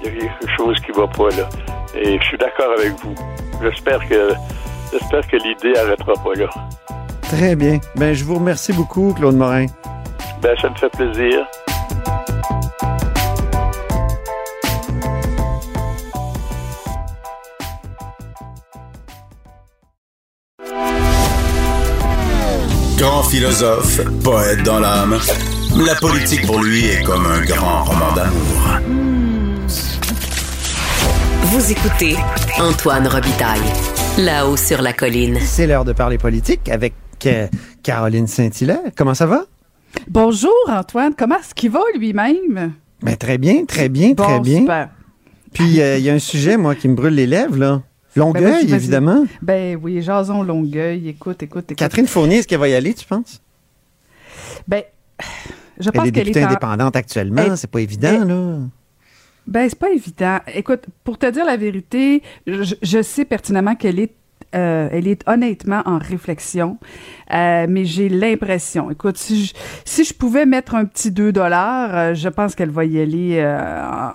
Il 0.02 0.06
y 0.06 0.09
a 0.09 0.28
quelque 0.28 0.56
chose 0.56 0.76
qui 0.80 0.92
va 0.92 1.06
pas 1.06 1.28
là. 1.37 1.49
Et 1.97 2.18
je 2.18 2.25
suis 2.25 2.38
d'accord 2.38 2.73
avec 2.76 2.90
vous. 3.02 3.14
J'espère 3.62 4.06
que 4.09 4.30
j'espère 4.92 5.26
que 5.26 5.36
l'idée 5.36 5.78
arrêtera 5.78 6.14
pas 6.14 6.34
là. 6.34 6.48
Très 7.22 7.56
bien. 7.56 7.78
Ben, 7.96 8.14
je 8.14 8.24
vous 8.24 8.36
remercie 8.36 8.72
beaucoup, 8.72 9.12
Claude 9.14 9.36
Morin. 9.36 9.66
Ben, 10.40 10.56
ça 10.60 10.70
me 10.70 10.74
fait 10.76 10.90
plaisir. 10.90 11.46
Grand 22.98 23.22
philosophe, 23.24 24.00
poète 24.22 24.62
dans 24.62 24.78
l'âme, 24.78 25.18
la 25.84 25.94
politique 25.96 26.46
pour 26.46 26.62
lui 26.62 26.86
est 26.86 27.02
comme 27.02 27.26
un 27.26 27.40
grand 27.44 27.84
roman 27.84 28.12
d'amour. 28.14 29.13
Vous 31.54 31.70
écoutez 31.70 32.16
Antoine 32.61 33.06
Robitaille, 33.06 33.61
là-haut 34.18 34.56
sur 34.56 34.82
la 34.82 34.92
colline. 34.92 35.38
C'est 35.40 35.68
l'heure 35.68 35.84
de 35.84 35.92
parler 35.92 36.18
politique 36.18 36.68
avec 36.68 36.94
euh, 37.26 37.46
Caroline 37.84 38.26
Saint-Hilaire. 38.26 38.80
Comment 38.96 39.14
ça 39.14 39.26
va? 39.26 39.44
Bonjour 40.08 40.50
Antoine, 40.68 41.14
comment 41.16 41.37
est-ce 41.38 41.54
qu'il 41.54 41.70
va 41.70 41.78
lui-même? 41.96 42.73
Ben, 43.02 43.16
très 43.16 43.38
bien, 43.38 43.64
très 43.66 43.88
bien, 43.88 44.14
très 44.14 44.26
Bon, 44.37 44.40
bien. 44.40 44.58
super. 44.62 44.88
Puis, 45.52 45.80
euh, 45.80 45.99
il 45.99 46.02
y 46.04 46.11
a 46.11 46.14
un 46.14 46.18
sujet, 46.18 46.56
moi, 46.56 46.75
qui 46.75 46.88
me 46.88 46.96
brûle 46.96 47.14
les 47.14 47.28
lèvres, 47.28 47.56
là. 47.56 47.82
Longueuil, 48.16 48.42
Ben, 48.42 48.50
vas-y, 48.50 48.66
vas-y. 48.66 48.75
évidemment. 48.75 49.25
Ben 49.40 49.78
oui, 49.80 50.02
Jason 50.02 50.42
Longueuil, 50.42 51.08
écoute, 51.08 51.40
écoute, 51.44 51.64
écoute. 51.66 51.76
Catherine 51.78 52.08
Fournier, 52.08 52.38
est-ce 52.38 52.49
qu'elle 52.49 52.58
va 52.58 52.68
y 52.68 52.75
aller, 52.75 52.94
tu 52.94 53.06
penses? 53.06 53.40
Ben, 54.66 54.82
je 55.78 55.88
Elle 55.88 55.92
pense 55.92 56.08
est 56.08 56.11
qu'elle 56.12 56.25
députée 56.25 56.40
est 56.40 56.44
en... 56.44 56.49
indépendante 56.49 56.96
actuellement, 56.96 57.42
Elle- 57.46 57.56
c'est 57.56 57.70
pas 57.70 57.80
évident, 57.80 58.18
elle- 58.23 58.26
là. 58.28 58.58
Ben, 59.46 59.68
c'est 59.68 59.78
pas 59.78 59.90
évident. 59.90 60.38
Écoute, 60.54 60.86
pour 61.04 61.18
te 61.18 61.26
dire 61.30 61.44
la 61.44 61.56
vérité, 61.56 62.22
je, 62.46 62.74
je 62.80 63.02
sais 63.02 63.24
pertinemment 63.24 63.74
qu'elle 63.74 63.98
est 63.98 64.14
euh, 64.54 64.88
elle 64.92 65.08
est 65.08 65.26
honnêtement 65.28 65.82
en 65.84 65.99
réflexion, 65.99 66.78
euh, 67.32 67.66
mais 67.68 67.84
j'ai 67.84 68.08
l'impression, 68.08 68.90
écoute, 68.90 69.16
si 69.16 69.46
je, 69.46 69.54
si 69.84 70.04
je 70.04 70.14
pouvais 70.14 70.46
mettre 70.46 70.75
un 70.75 70.84
petit 70.84 71.11
2 71.11 71.32
dollars, 71.32 71.90
euh, 71.92 72.14
je 72.14 72.28
pense 72.28 72.54
qu'elle 72.54 72.70
va 72.70 72.84
y 72.84 73.00
aller, 73.00 73.44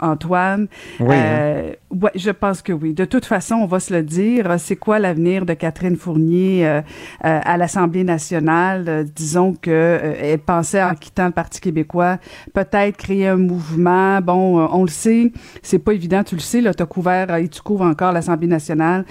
Antoine. 0.01 0.67
Oui, 0.99 1.15
hein. 1.15 1.71
Ouais, 1.91 2.11
je 2.15 2.29
pense 2.29 2.61
que 2.61 2.71
oui. 2.71 2.93
De 2.93 3.03
toute 3.05 3.25
façon, 3.25 3.55
on 3.55 3.65
va 3.65 3.79
se 3.79 3.91
le 3.91 4.03
dire, 4.03 4.55
c'est 4.59 4.75
quoi 4.75 4.99
l'avenir 4.99 5.45
de 5.45 5.55
Catherine 5.55 5.95
Fournier 5.95 6.81
à 7.21 7.57
l'Assemblée 7.57 8.03
nationale? 8.03 9.05
Disons 9.15 9.55
que 9.59 9.99
elle 10.21 10.37
pensait, 10.37 10.83
en 10.83 10.93
quittant 10.93 11.25
le 11.25 11.31
Parti 11.31 11.59
québécois, 11.59 12.19
peut-être 12.53 12.95
créer 12.95 13.27
un 13.27 13.37
mouvement. 13.37 14.21
Bon, 14.21 14.67
on 14.71 14.83
le 14.83 14.89
sait, 14.89 15.31
c'est 15.63 15.79
pas 15.79 15.93
évident, 15.93 16.23
tu 16.23 16.35
le 16.35 16.41
sais, 16.41 16.61
là, 16.61 16.75
tu 16.75 16.83
as 16.83 16.85
couvert 16.85 17.33
et 17.35 17.47
tu 17.47 17.61
couvres 17.61 17.85
encore 17.85 18.11
l'Assemblée 18.11 18.47
nationale. 18.47 19.03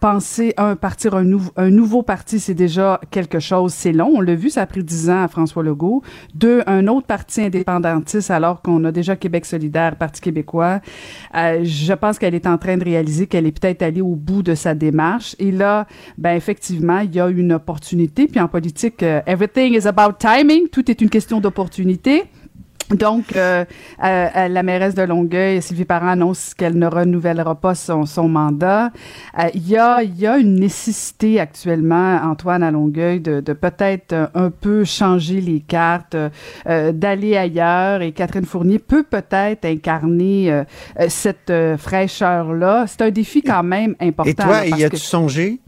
Penser, 0.00 0.52
un, 0.56 0.65
partir 0.74 1.14
un, 1.14 1.22
nou- 1.22 1.50
un 1.56 1.70
nouveau 1.70 2.02
parti, 2.02 2.40
c'est 2.40 2.54
déjà 2.54 3.00
quelque 3.10 3.38
chose, 3.38 3.72
c'est 3.72 3.92
long. 3.92 4.10
On 4.16 4.20
l'a 4.20 4.34
vu, 4.34 4.50
ça 4.50 4.62
a 4.62 4.66
pris 4.66 4.82
dix 4.82 5.08
ans 5.10 5.22
à 5.22 5.28
François 5.28 5.62
Legault. 5.62 6.02
Deux, 6.34 6.62
un 6.66 6.86
autre 6.88 7.06
parti 7.06 7.42
indépendantiste, 7.42 8.30
alors 8.30 8.62
qu'on 8.62 8.82
a 8.84 8.90
déjà 8.92 9.14
Québec 9.14 9.46
solidaire, 9.46 9.96
Parti 9.96 10.20
québécois. 10.20 10.80
Euh, 11.36 11.60
je 11.62 11.92
pense 11.92 12.18
qu'elle 12.18 12.34
est 12.34 12.46
en 12.46 12.58
train 12.58 12.76
de 12.76 12.84
réaliser 12.84 13.26
qu'elle 13.26 13.46
est 13.46 13.58
peut-être 13.58 13.82
allée 13.82 14.00
au 14.00 14.16
bout 14.16 14.42
de 14.42 14.54
sa 14.54 14.74
démarche. 14.74 15.36
Et 15.38 15.52
là, 15.52 15.86
ben 16.18 16.34
effectivement, 16.34 16.98
il 17.00 17.14
y 17.14 17.20
a 17.20 17.28
une 17.28 17.52
opportunité. 17.52 18.26
Puis 18.26 18.40
en 18.40 18.48
politique, 18.48 19.02
euh, 19.02 19.20
everything 19.26 19.74
is 19.74 19.86
about 19.86 20.14
timing. 20.18 20.68
Tout 20.68 20.90
est 20.90 21.00
une 21.00 21.10
question 21.10 21.40
d'opportunité. 21.40 22.24
Donc, 22.90 23.34
euh, 23.34 23.64
euh, 24.04 24.28
euh, 24.36 24.48
la 24.48 24.62
mairesse 24.62 24.94
de 24.94 25.02
Longueuil, 25.02 25.60
Sylvie 25.60 25.84
Parent, 25.84 26.06
annonce 26.08 26.54
qu'elle 26.54 26.78
ne 26.78 26.86
renouvellera 26.86 27.56
pas 27.56 27.74
son, 27.74 28.06
son 28.06 28.28
mandat. 28.28 28.90
Euh, 29.38 29.48
Il 29.54 29.68
y, 29.68 29.76
a, 29.76 30.02
il 30.04 30.16
y 30.16 30.26
a 30.26 30.38
une 30.38 30.54
nécessité 30.54 31.40
actuellement, 31.40 32.20
Antoine, 32.22 32.62
à 32.62 32.70
Longueuil, 32.70 33.20
de, 33.20 33.40
de 33.40 33.52
peut-être 33.54 34.30
un 34.34 34.50
peu 34.50 34.84
changer 34.84 35.40
les 35.40 35.60
cartes, 35.60 36.14
euh, 36.68 36.92
d'aller 36.92 37.36
ailleurs. 37.36 38.02
Et 38.02 38.12
Catherine 38.12 38.44
Fournier 38.44 38.78
peut 38.78 39.02
peut-être 39.02 39.64
incarner 39.64 40.62
cette 41.08 41.52
fraîcheur-là. 41.78 42.84
C'est 42.86 43.02
un 43.02 43.10
défi 43.10 43.42
quand 43.42 43.62
même 43.62 43.94
important. 44.00 44.30
Et 44.30 44.34
toi, 44.34 44.46
là, 44.64 44.66
y 44.66 44.84
as-tu 44.84 44.90
que- 44.96 44.96
songé? 44.96 45.60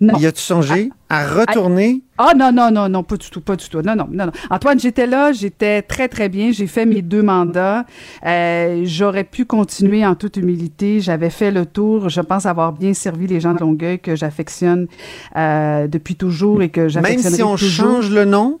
Non. 0.00 0.18
Y 0.18 0.26
as-tu 0.26 0.42
songé 0.42 0.90
à 1.08 1.24
retourner? 1.26 2.02
Ah 2.18 2.32
non, 2.36 2.50
non, 2.52 2.70
non, 2.70 2.88
non, 2.88 3.02
pas 3.04 3.16
du 3.16 3.30
tout, 3.30 3.40
pas 3.40 3.54
du 3.56 3.68
tout. 3.68 3.80
Non, 3.80 3.94
non, 3.94 4.08
non, 4.10 4.26
non. 4.26 4.32
Antoine, 4.50 4.78
j'étais 4.80 5.06
là, 5.06 5.32
j'étais 5.32 5.82
très, 5.82 6.08
très 6.08 6.28
bien. 6.28 6.50
J'ai 6.50 6.66
fait 6.66 6.84
mes 6.84 7.00
deux 7.00 7.22
mandats. 7.22 7.86
Euh, 8.26 8.82
J'aurais 8.84 9.24
pu 9.24 9.44
continuer 9.44 10.04
en 10.04 10.14
toute 10.16 10.36
humilité. 10.36 11.00
J'avais 11.00 11.30
fait 11.30 11.52
le 11.52 11.64
tour. 11.64 12.08
Je 12.08 12.20
pense 12.20 12.44
avoir 12.44 12.72
bien 12.72 12.92
servi 12.92 13.28
les 13.28 13.40
gens 13.40 13.54
de 13.54 13.60
Longueuil 13.60 14.00
que 14.00 14.16
j'affectionne 14.16 14.88
euh, 15.36 15.86
depuis 15.86 16.16
toujours 16.16 16.60
et 16.62 16.68
que 16.70 16.80
Même 16.80 16.88
j'affectionnerai 16.90 17.36
si 17.36 17.42
on 17.44 17.54
toujours. 17.56 17.86
change 18.02 18.10
le 18.10 18.24
nom? 18.24 18.58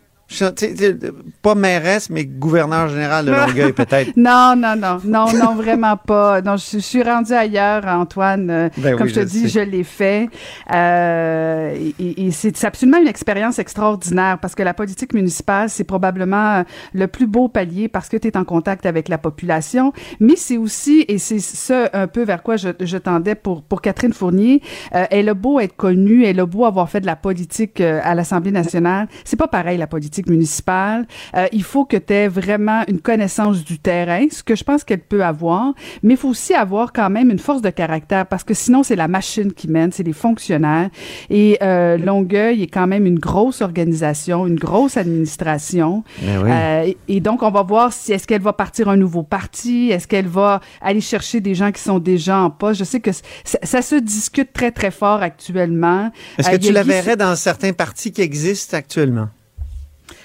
Pas 1.42 1.54
mairesse, 1.54 2.10
mais 2.10 2.24
gouverneur 2.24 2.88
général 2.88 3.26
de 3.26 3.32
Longueuil, 3.32 3.72
peut-être. 3.72 4.12
Non, 4.16 4.54
non, 4.56 4.74
non, 4.76 4.98
non, 5.04 5.26
non, 5.32 5.54
vraiment 5.54 5.96
pas. 5.96 6.40
Non, 6.40 6.56
je, 6.56 6.64
je 6.74 6.78
suis 6.78 7.02
rendue 7.02 7.32
ailleurs, 7.32 7.84
Antoine. 7.86 8.48
Euh, 8.50 8.68
Ben 8.78 8.96
Comme 8.96 9.06
oui, 9.06 9.12
je 9.12 9.20
te 9.20 9.26
je 9.26 9.26
dis, 9.26 9.48
je 9.48 9.60
l'ai 9.60 9.84
fait. 9.84 10.28
Euh, 10.72 11.74
et 11.98 12.26
et 12.26 12.30
c'est 12.30 12.64
absolument 12.64 12.98
une 12.98 13.08
expérience 13.08 13.58
extraordinaire 13.58 14.38
parce 14.40 14.54
que 14.54 14.62
la 14.62 14.74
politique 14.74 15.12
municipale, 15.14 15.68
c'est 15.68 15.84
probablement 15.84 16.58
euh, 16.58 16.62
le 16.92 17.06
plus 17.06 17.26
beau 17.26 17.48
palier 17.48 17.88
parce 17.88 18.08
que 18.08 18.16
tu 18.16 18.28
es 18.28 18.36
en 18.36 18.44
contact 18.44 18.86
avec 18.86 19.08
la 19.08 19.18
population. 19.18 19.92
Mais 20.20 20.36
c'est 20.36 20.56
aussi, 20.56 21.04
et 21.08 21.18
c'est 21.18 21.38
ce 21.40 21.88
un 21.94 22.06
peu 22.06 22.22
vers 22.24 22.42
quoi 22.42 22.56
je, 22.56 22.68
je 22.80 22.96
tendais 22.96 23.34
pour, 23.34 23.62
pour 23.62 23.82
Catherine 23.82 24.12
Fournier, 24.12 24.62
euh, 24.94 25.04
elle 25.10 25.28
a 25.28 25.34
beau 25.34 25.60
être 25.60 25.76
connue, 25.76 26.24
elle 26.24 26.40
a 26.40 26.46
beau 26.46 26.64
avoir 26.64 26.88
fait 26.88 27.00
de 27.00 27.06
la 27.06 27.16
politique 27.16 27.80
à 27.80 28.14
l'Assemblée 28.14 28.52
nationale. 28.52 29.08
C'est 29.24 29.36
pas 29.36 29.48
pareil, 29.48 29.78
la 29.78 29.86
politique 29.86 30.23
municipale. 30.28 31.06
Euh, 31.36 31.46
il 31.52 31.62
faut 31.62 31.84
que 31.84 31.96
tu 31.96 32.12
aies 32.12 32.28
vraiment 32.28 32.82
une 32.88 33.00
connaissance 33.00 33.64
du 33.64 33.78
terrain, 33.78 34.26
ce 34.30 34.42
que 34.42 34.54
je 34.54 34.64
pense 34.64 34.84
qu'elle 34.84 35.00
peut 35.00 35.24
avoir, 35.24 35.74
mais 36.02 36.14
il 36.14 36.16
faut 36.16 36.28
aussi 36.28 36.54
avoir 36.54 36.92
quand 36.92 37.10
même 37.10 37.30
une 37.30 37.38
force 37.38 37.62
de 37.62 37.70
caractère 37.70 38.26
parce 38.26 38.44
que 38.44 38.54
sinon, 38.54 38.82
c'est 38.82 38.96
la 38.96 39.08
machine 39.08 39.52
qui 39.52 39.68
mène, 39.68 39.92
c'est 39.92 40.02
les 40.02 40.12
fonctionnaires. 40.12 40.90
Et 41.30 41.58
euh, 41.62 41.96
Longueuil 41.96 42.62
est 42.62 42.68
quand 42.68 42.86
même 42.86 43.06
une 43.06 43.18
grosse 43.18 43.62
organisation, 43.62 44.46
une 44.46 44.56
grosse 44.56 44.96
administration. 44.96 46.04
Oui. 46.22 46.28
Euh, 46.28 46.84
et, 46.84 46.96
et 47.08 47.20
donc, 47.20 47.42
on 47.42 47.50
va 47.50 47.62
voir 47.62 47.92
si 47.92 48.12
est-ce 48.12 48.26
qu'elle 48.26 48.42
va 48.42 48.52
partir 48.52 48.88
un 48.88 48.96
nouveau 48.96 49.22
parti, 49.22 49.90
est-ce 49.90 50.06
qu'elle 50.06 50.28
va 50.28 50.60
aller 50.80 51.00
chercher 51.00 51.40
des 51.40 51.54
gens 51.54 51.72
qui 51.72 51.82
sont 51.82 51.98
déjà 51.98 52.38
en 52.38 52.50
poste. 52.50 52.80
Je 52.80 52.84
sais 52.84 53.00
que 53.00 53.12
ça, 53.12 53.58
ça 53.62 53.82
se 53.82 53.96
discute 53.96 54.52
très, 54.52 54.70
très 54.70 54.90
fort 54.90 55.22
actuellement. 55.22 56.10
Est-ce 56.38 56.50
que 56.50 56.56
tu 56.56 56.72
la 56.72 56.82
verrais 56.82 57.16
dans 57.16 57.36
certains 57.36 57.72
partis 57.72 58.12
qui 58.12 58.22
existent 58.22 58.76
actuellement? 58.76 59.28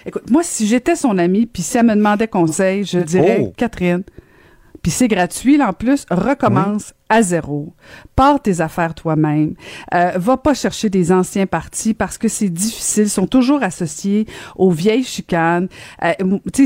Écoute, 0.05 0.29
moi, 0.29 0.43
si 0.43 0.67
j'étais 0.67 0.95
son 0.95 1.17
amie, 1.17 1.45
puis 1.45 1.63
si 1.63 1.77
elle 1.77 1.85
me 1.85 1.95
demandait 1.95 2.27
conseil, 2.27 2.83
je 2.83 2.99
dirais, 2.99 3.39
Oh. 3.41 3.53
Catherine, 3.55 4.03
puis 4.81 4.91
c'est 4.91 5.07
gratuit, 5.07 5.57
là, 5.57 5.69
en 5.69 5.73
plus, 5.73 6.05
recommence 6.09 6.93
à 7.09 7.21
zéro. 7.21 7.73
Pars 8.15 8.41
tes 8.41 8.61
affaires 8.61 8.93
toi-même. 8.93 9.55
Euh, 9.93 10.11
va 10.15 10.37
pas 10.37 10.53
chercher 10.53 10.89
des 10.89 11.11
anciens 11.11 11.47
partis 11.47 11.93
parce 11.93 12.17
que 12.17 12.27
c'est 12.27 12.49
difficile. 12.49 13.03
Ils 13.03 13.09
sont 13.09 13.27
toujours 13.27 13.63
associés 13.63 14.27
aux 14.55 14.71
vieilles 14.71 15.03
chicanes. 15.03 15.67
Euh, 16.03 16.13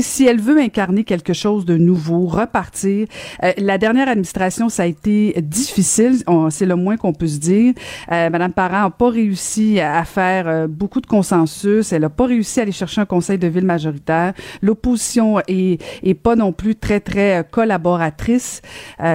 si 0.00 0.26
elle 0.26 0.40
veut 0.40 0.60
incarner 0.60 1.04
quelque 1.04 1.32
chose 1.32 1.64
de 1.64 1.76
nouveau, 1.76 2.26
repartir. 2.26 3.06
Euh, 3.42 3.52
la 3.56 3.78
dernière 3.78 4.08
administration, 4.08 4.68
ça 4.68 4.84
a 4.84 4.86
été 4.86 5.34
difficile. 5.40 6.22
C'est 6.50 6.66
le 6.66 6.76
moins 6.76 6.96
qu'on 6.96 7.12
peut 7.12 7.26
se 7.26 7.38
dire. 7.38 7.74
Euh, 8.12 8.30
Madame 8.30 8.52
Parent 8.52 8.82
n'a 8.82 8.90
pas 8.90 9.10
réussi 9.10 9.80
à 9.80 10.04
faire 10.04 10.48
euh, 10.48 10.66
beaucoup 10.66 11.00
de 11.00 11.06
consensus. 11.06 11.92
Elle 11.92 12.02
n'a 12.02 12.10
pas 12.10 12.26
réussi 12.26 12.60
à 12.60 12.62
aller 12.62 12.72
chercher 12.72 13.00
un 13.00 13.06
conseil 13.06 13.38
de 13.38 13.46
ville 13.46 13.64
majoritaire. 13.64 14.34
L'opposition 14.62 15.40
est, 15.48 15.82
est 16.02 16.14
pas 16.14 16.36
non 16.36 16.52
plus 16.52 16.76
très, 16.76 17.00
très 17.00 17.40
euh, 17.40 17.42
collaboratrice. 17.42 18.62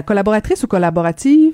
Collaboratrice 0.05 0.63
ou 0.63 0.67
collaborative? 1.23 1.53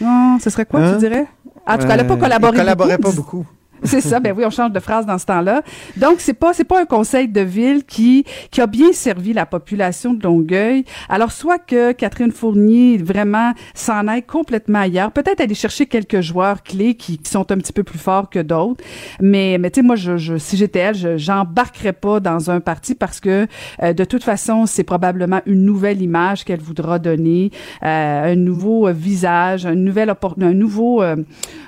Non, 0.00 0.38
ce 0.40 0.50
serait 0.50 0.66
quoi, 0.66 0.80
Hein? 0.80 0.92
tu 0.94 0.98
dirais? 0.98 1.26
En 1.66 1.78
tout 1.78 1.86
cas, 1.86 1.94
elle 1.94 1.98
n'a 1.98 2.04
pas 2.04 2.16
collaboré 2.16 2.56
collaborait 2.56 2.98
beaucoup. 2.98 3.10
pas 3.10 3.16
beaucoup. 3.16 3.46
c'est 3.84 4.00
ça. 4.00 4.20
Ben 4.20 4.32
oui, 4.36 4.44
on 4.46 4.50
change 4.50 4.72
de 4.72 4.80
phrase 4.80 5.06
dans 5.06 5.18
ce 5.18 5.26
temps-là. 5.26 5.62
Donc 5.96 6.16
c'est 6.20 6.34
pas 6.34 6.52
c'est 6.52 6.64
pas 6.64 6.80
un 6.80 6.84
conseil 6.84 7.28
de 7.28 7.40
ville 7.40 7.84
qui 7.84 8.24
qui 8.50 8.60
a 8.60 8.66
bien 8.66 8.92
servi 8.92 9.32
la 9.32 9.46
population 9.46 10.14
de 10.14 10.22
Longueuil. 10.22 10.84
Alors 11.08 11.32
soit 11.32 11.58
que 11.58 11.92
Catherine 11.92 12.30
Fournier 12.30 12.98
vraiment 12.98 13.52
s'en 13.74 14.06
aille 14.06 14.22
complètement 14.22 14.80
ailleurs, 14.80 15.10
peut-être 15.10 15.40
aller 15.40 15.54
chercher 15.54 15.86
quelques 15.86 16.20
joueurs 16.20 16.62
clés 16.62 16.94
qui, 16.94 17.18
qui 17.18 17.30
sont 17.30 17.50
un 17.50 17.58
petit 17.58 17.72
peu 17.72 17.82
plus 17.82 17.98
forts 17.98 18.30
que 18.30 18.38
d'autres. 18.38 18.84
Mais 19.20 19.58
mais 19.58 19.70
tu 19.70 19.80
sais 19.80 19.86
moi 19.86 19.96
je, 19.96 20.16
je 20.16 20.36
si 20.36 20.56
j'étais 20.56 20.78
elle, 20.78 20.94
je 20.94 21.16
j'embarquerais 21.16 21.92
pas 21.92 22.20
dans 22.20 22.50
un 22.50 22.60
parti 22.60 22.94
parce 22.94 23.20
que 23.20 23.46
euh, 23.82 23.92
de 23.92 24.04
toute 24.04 24.22
façon 24.22 24.66
c'est 24.66 24.84
probablement 24.84 25.40
une 25.46 25.64
nouvelle 25.64 26.02
image 26.02 26.44
qu'elle 26.44 26.60
voudra 26.60 26.98
donner, 26.98 27.50
euh, 27.82 28.32
un 28.32 28.36
nouveau 28.36 28.92
visage, 28.92 29.66
un 29.66 29.74
nouvel 29.74 30.14
un 30.40 30.52
nouveau 30.52 31.02
euh, 31.02 31.16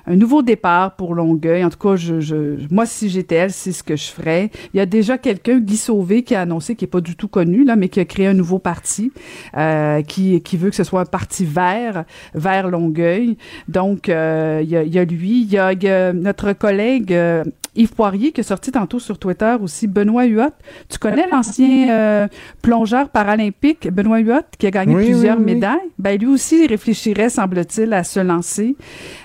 un 0.06 0.16
nouveau 0.16 0.42
départ 0.42 0.96
pour 0.96 1.14
Longueuil. 1.14 1.64
En 1.64 1.70
tout 1.70 1.78
cas, 1.78 1.96
moi 2.70 2.86
si 2.86 3.08
j'étais 3.08 3.36
elle, 3.36 3.52
c'est 3.52 3.72
ce 3.72 3.82
que 3.82 3.96
je 3.96 4.06
ferais. 4.06 4.50
Il 4.72 4.78
y 4.78 4.80
a 4.80 4.86
déjà 4.86 5.18
quelqu'un, 5.18 5.58
Guy 5.58 5.76
Sauvé, 5.76 6.22
qui 6.22 6.34
a 6.34 6.42
annoncé 6.42 6.76
qui 6.76 6.84
est 6.84 6.88
pas 6.88 7.00
du 7.00 7.16
tout 7.16 7.28
connu 7.28 7.64
là, 7.64 7.76
mais 7.76 7.88
qui 7.88 8.00
a 8.00 8.04
créé 8.04 8.26
un 8.26 8.34
nouveau 8.34 8.58
parti 8.58 9.12
euh, 9.56 10.02
qui 10.02 10.56
veut 10.56 10.70
que 10.70 10.76
ce 10.76 10.84
soit 10.84 11.00
un 11.00 11.06
parti 11.06 11.44
vert 11.44 12.04
vers 12.34 12.68
Longueuil. 12.68 13.36
Donc 13.68 14.08
euh, 14.08 14.60
il, 14.62 14.70
y 14.70 14.98
a, 14.98 15.04
lui, 15.04 15.42
il 15.42 15.52
y 15.52 15.58
a, 15.58 15.72
il 15.72 15.82
y 15.82 15.88
a 15.88 16.12
notre 16.12 16.52
collègue 16.52 17.12
euh, 17.12 17.44
Yves 17.76 17.92
Poirier 17.94 18.32
qui 18.32 18.40
est 18.40 18.44
sorti 18.44 18.70
tantôt 18.72 18.98
sur 18.98 19.18
Twitter 19.18 19.56
aussi. 19.60 19.86
Benoît 19.86 20.24
Huot, 20.26 20.50
tu 20.88 20.98
connais 20.98 21.26
l'ancien 21.30 21.90
euh, 21.90 22.28
plongeur 22.62 23.08
paralympique 23.08 23.88
Benoît 23.92 24.20
Huot 24.20 24.42
qui 24.58 24.66
a 24.66 24.70
gagné 24.70 24.94
Oui, 24.94 25.04
plusieurs 25.06 25.36
oui, 25.38 25.44
oui. 25.46 25.54
médailles? 25.54 25.90
Ben 25.98 26.18
lui 26.18 26.26
aussi 26.26 26.64
il 26.64 26.68
réfléchirait, 26.68 27.28
semble-t-il, 27.28 27.92
à 27.92 28.04
se 28.04 28.20
lancer. 28.20 28.76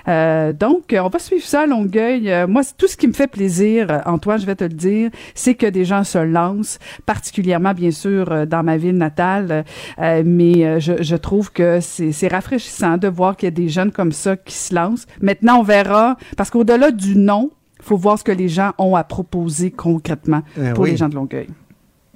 Euh, 0.08 0.52
donc, 0.52 0.92
euh, 0.92 1.00
on 1.00 1.08
va 1.08 1.18
suivre 1.18 1.44
ça 1.44 1.62
à 1.62 1.66
Longueuil. 1.66 2.30
Euh, 2.30 2.46
moi, 2.46 2.62
tout 2.76 2.86
ce 2.88 2.96
qui 2.96 3.06
me 3.06 3.12
fait 3.12 3.26
plaisir, 3.26 3.86
euh, 3.90 3.98
Antoine, 4.06 4.40
je 4.40 4.46
vais 4.46 4.56
te 4.56 4.64
le 4.64 4.70
dire, 4.70 5.10
c'est 5.34 5.54
que 5.54 5.66
des 5.66 5.84
gens 5.84 6.04
se 6.04 6.18
lancent, 6.18 6.78
particulièrement, 7.06 7.72
bien 7.74 7.90
sûr, 7.90 8.46
dans 8.46 8.62
ma 8.62 8.76
ville 8.76 8.96
natale. 8.96 9.64
Euh, 9.98 10.22
mais 10.24 10.80
je, 10.80 11.02
je 11.02 11.16
trouve 11.16 11.52
que 11.52 11.80
c'est 11.80 12.12
c'est 12.12 12.28
rafraîchissant 12.28 12.96
de 12.96 13.08
voir 13.08 13.36
qu'il 13.36 13.46
y 13.46 13.48
a 13.48 13.50
des 13.52 13.68
jeunes 13.68 13.92
comme 13.92 14.12
ça 14.12 14.36
qui 14.36 14.54
se 14.54 14.74
lancent. 14.74 15.06
Maintenant, 15.20 15.60
on 15.60 15.62
verra, 15.62 16.16
parce 16.36 16.50
qu'au-delà 16.50 16.90
du 16.90 17.16
nom, 17.16 17.50
faut 17.82 17.96
voir 17.96 18.18
ce 18.18 18.24
que 18.24 18.32
les 18.32 18.48
gens 18.48 18.72
ont 18.78 18.94
à 18.96 19.04
proposer 19.04 19.70
concrètement 19.70 20.42
Eh 20.56 20.70
pour 20.72 20.84
oui. 20.84 20.90
les 20.92 20.96
gens 20.96 21.08
de 21.08 21.14
Longueuil. 21.14 21.48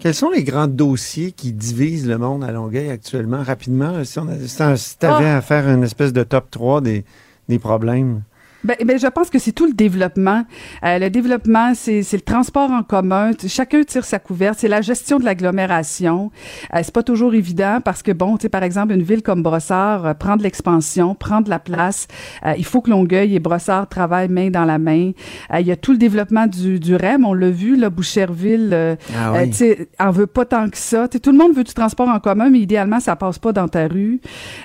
Quels 0.00 0.14
sont 0.14 0.30
les 0.30 0.42
grands 0.42 0.66
dossiers 0.66 1.30
qui 1.32 1.52
divisent 1.52 2.06
le 2.08 2.18
monde 2.18 2.42
à 2.42 2.50
Longueuil 2.50 2.90
actuellement, 2.90 3.42
rapidement? 3.42 4.02
Si, 4.04 4.18
on 4.18 4.26
a- 4.28 4.38
si 4.76 4.98
tu 4.98 5.06
avais 5.06 5.24
Ah! 5.30 5.36
à 5.36 5.40
faire 5.40 5.68
une 5.68 5.84
espèce 5.84 6.12
de 6.12 6.22
top 6.24 6.50
3 6.50 6.80
des, 6.80 7.04
des 7.48 7.58
problèmes? 7.58 8.22
Ben, 8.64 8.76
ben, 8.84 8.98
je 8.98 9.06
pense 9.06 9.30
que 9.30 9.38
c'est 9.38 9.52
tout 9.52 9.66
le 9.66 9.72
développement. 9.74 10.44
Euh, 10.84 10.98
le 10.98 11.10
développement, 11.10 11.72
c'est 11.74 12.02
c'est 12.02 12.16
le 12.16 12.22
transport 12.22 12.70
en 12.70 12.82
commun. 12.82 13.32
Chacun 13.46 13.82
tire 13.84 14.04
sa 14.04 14.18
couverte. 14.18 14.58
C'est 14.58 14.68
la 14.68 14.80
gestion 14.80 15.18
de 15.18 15.24
l'agglomération. 15.24 16.30
Euh, 16.74 16.80
c'est 16.82 16.94
pas 16.94 17.02
toujours 17.02 17.34
évident 17.34 17.78
parce 17.84 18.02
que 18.02 18.10
bon, 18.12 18.36
tu 18.36 18.42
sais, 18.42 18.48
par 18.48 18.62
exemple, 18.62 18.94
une 18.94 19.02
ville 19.02 19.22
comme 19.22 19.42
Brossard 19.42 20.06
euh, 20.06 20.14
prend 20.14 20.36
de 20.36 20.42
l'expansion, 20.42 21.14
prend 21.14 21.40
de 21.42 21.50
la 21.50 21.58
place. 21.58 22.08
Euh, 22.46 22.54
il 22.56 22.64
faut 22.64 22.80
que 22.80 22.90
Longueuil 22.90 23.34
et 23.36 23.40
Brossard 23.40 23.88
travaillent 23.88 24.28
main 24.30 24.50
dans 24.50 24.64
la 24.64 24.78
main. 24.78 25.12
Euh, 25.52 25.60
il 25.60 25.66
y 25.66 25.72
a 25.72 25.76
tout 25.76 25.92
le 25.92 25.98
développement 25.98 26.46
du, 26.46 26.80
du 26.80 26.96
REM. 26.96 27.24
On 27.26 27.34
l'a 27.34 27.50
vu, 27.50 27.76
là, 27.76 27.90
Boucherville. 27.90 28.70
euh, 28.72 28.96
Ah 29.14 29.32
oui. 29.34 29.50
tu 29.50 29.56
sais, 29.56 29.88
en 30.00 30.10
veut 30.10 30.26
pas 30.26 30.46
tant 30.46 30.70
que 30.70 30.78
ça. 30.78 31.06
Tu 31.08 31.16
sais, 31.16 31.20
tout 31.20 31.32
le 31.32 31.38
monde 31.38 31.54
veut 31.54 31.64
du 31.64 31.74
transport 31.74 32.08
en 32.08 32.18
commun, 32.18 32.48
mais 32.48 32.60
idéalement, 32.60 33.00
ça 33.00 33.14
passe 33.16 33.38
pas 33.38 33.52
dans 33.52 33.68
ta 33.68 33.88
rue. 33.88 34.20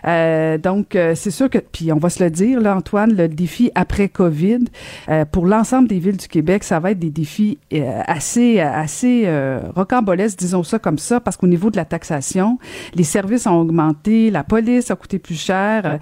Euh, 0.06 0.58
donc, 0.58 0.96
euh, 0.96 1.16
c'est 1.16 1.32
sûr 1.32 1.50
que, 1.50 1.58
puis 1.58 1.92
on 1.92 1.98
va 1.98 2.10
se 2.10 2.24
le 2.24 2.30
dire, 2.30 2.62
là, 2.62 2.76
Antoine, 2.78 3.14
le 3.14 3.28
défi 3.28 3.72
après 3.76 3.89
Covid, 4.08 4.60
euh, 5.10 5.26
pour 5.26 5.46
l'ensemble 5.46 5.88
des 5.88 6.00
villes 6.00 6.18
du 6.18 6.28
Québec, 6.28 6.64
ça 6.64 6.80
va 6.80 6.92
être 6.92 7.00
des 7.00 7.10
défis 7.10 7.58
euh, 7.74 8.02
assez, 8.08 8.60
assez 8.60 9.24
euh, 9.26 9.60
rocambolesques, 9.76 10.40
disons 10.40 10.64
ça 10.64 10.80
comme 10.80 10.98
ça, 10.98 11.20
parce 11.20 11.36
qu'au 11.36 11.48
niveau 11.48 11.70
de 11.70 11.78
la 11.78 11.86
taxation, 11.86 12.58
les 12.96 13.04
services 13.04 13.46
ont 13.48 13.60
augmenté, 13.60 14.32
la 14.32 14.44
police 14.44 14.92
a 14.92 14.96
coûté 14.96 15.20
plus 15.20 15.40
cher. 15.40 16.00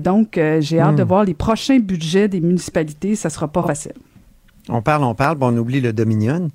donc, 0.00 0.40
j'ai 0.60 0.80
hâte 0.80 0.96
de 0.96 1.02
voir 1.02 1.24
les 1.24 1.34
prochains 1.34 1.78
budgets 1.78 2.28
des 2.28 2.40
municipalités. 2.40 3.14
Ça 3.14 3.30
sera 3.30 3.48
pas 3.48 3.62
facile. 3.62 3.92
On 4.68 4.82
parle, 4.82 5.04
on 5.04 5.14
parle, 5.14 5.36
puis 5.38 5.46
on 5.48 5.56
oublie 5.56 5.80
le 5.80 5.92
Dominion. 5.92 6.48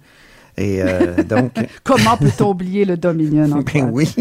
Et 0.58 0.82
euh, 0.82 1.24
donc, 1.24 1.54
Comment 1.84 2.18
peut-on 2.18 2.50
oublier 2.52 2.84
le 2.84 2.98
Dominion, 2.98 3.64
ben 3.74 3.90
oui, 3.92 4.14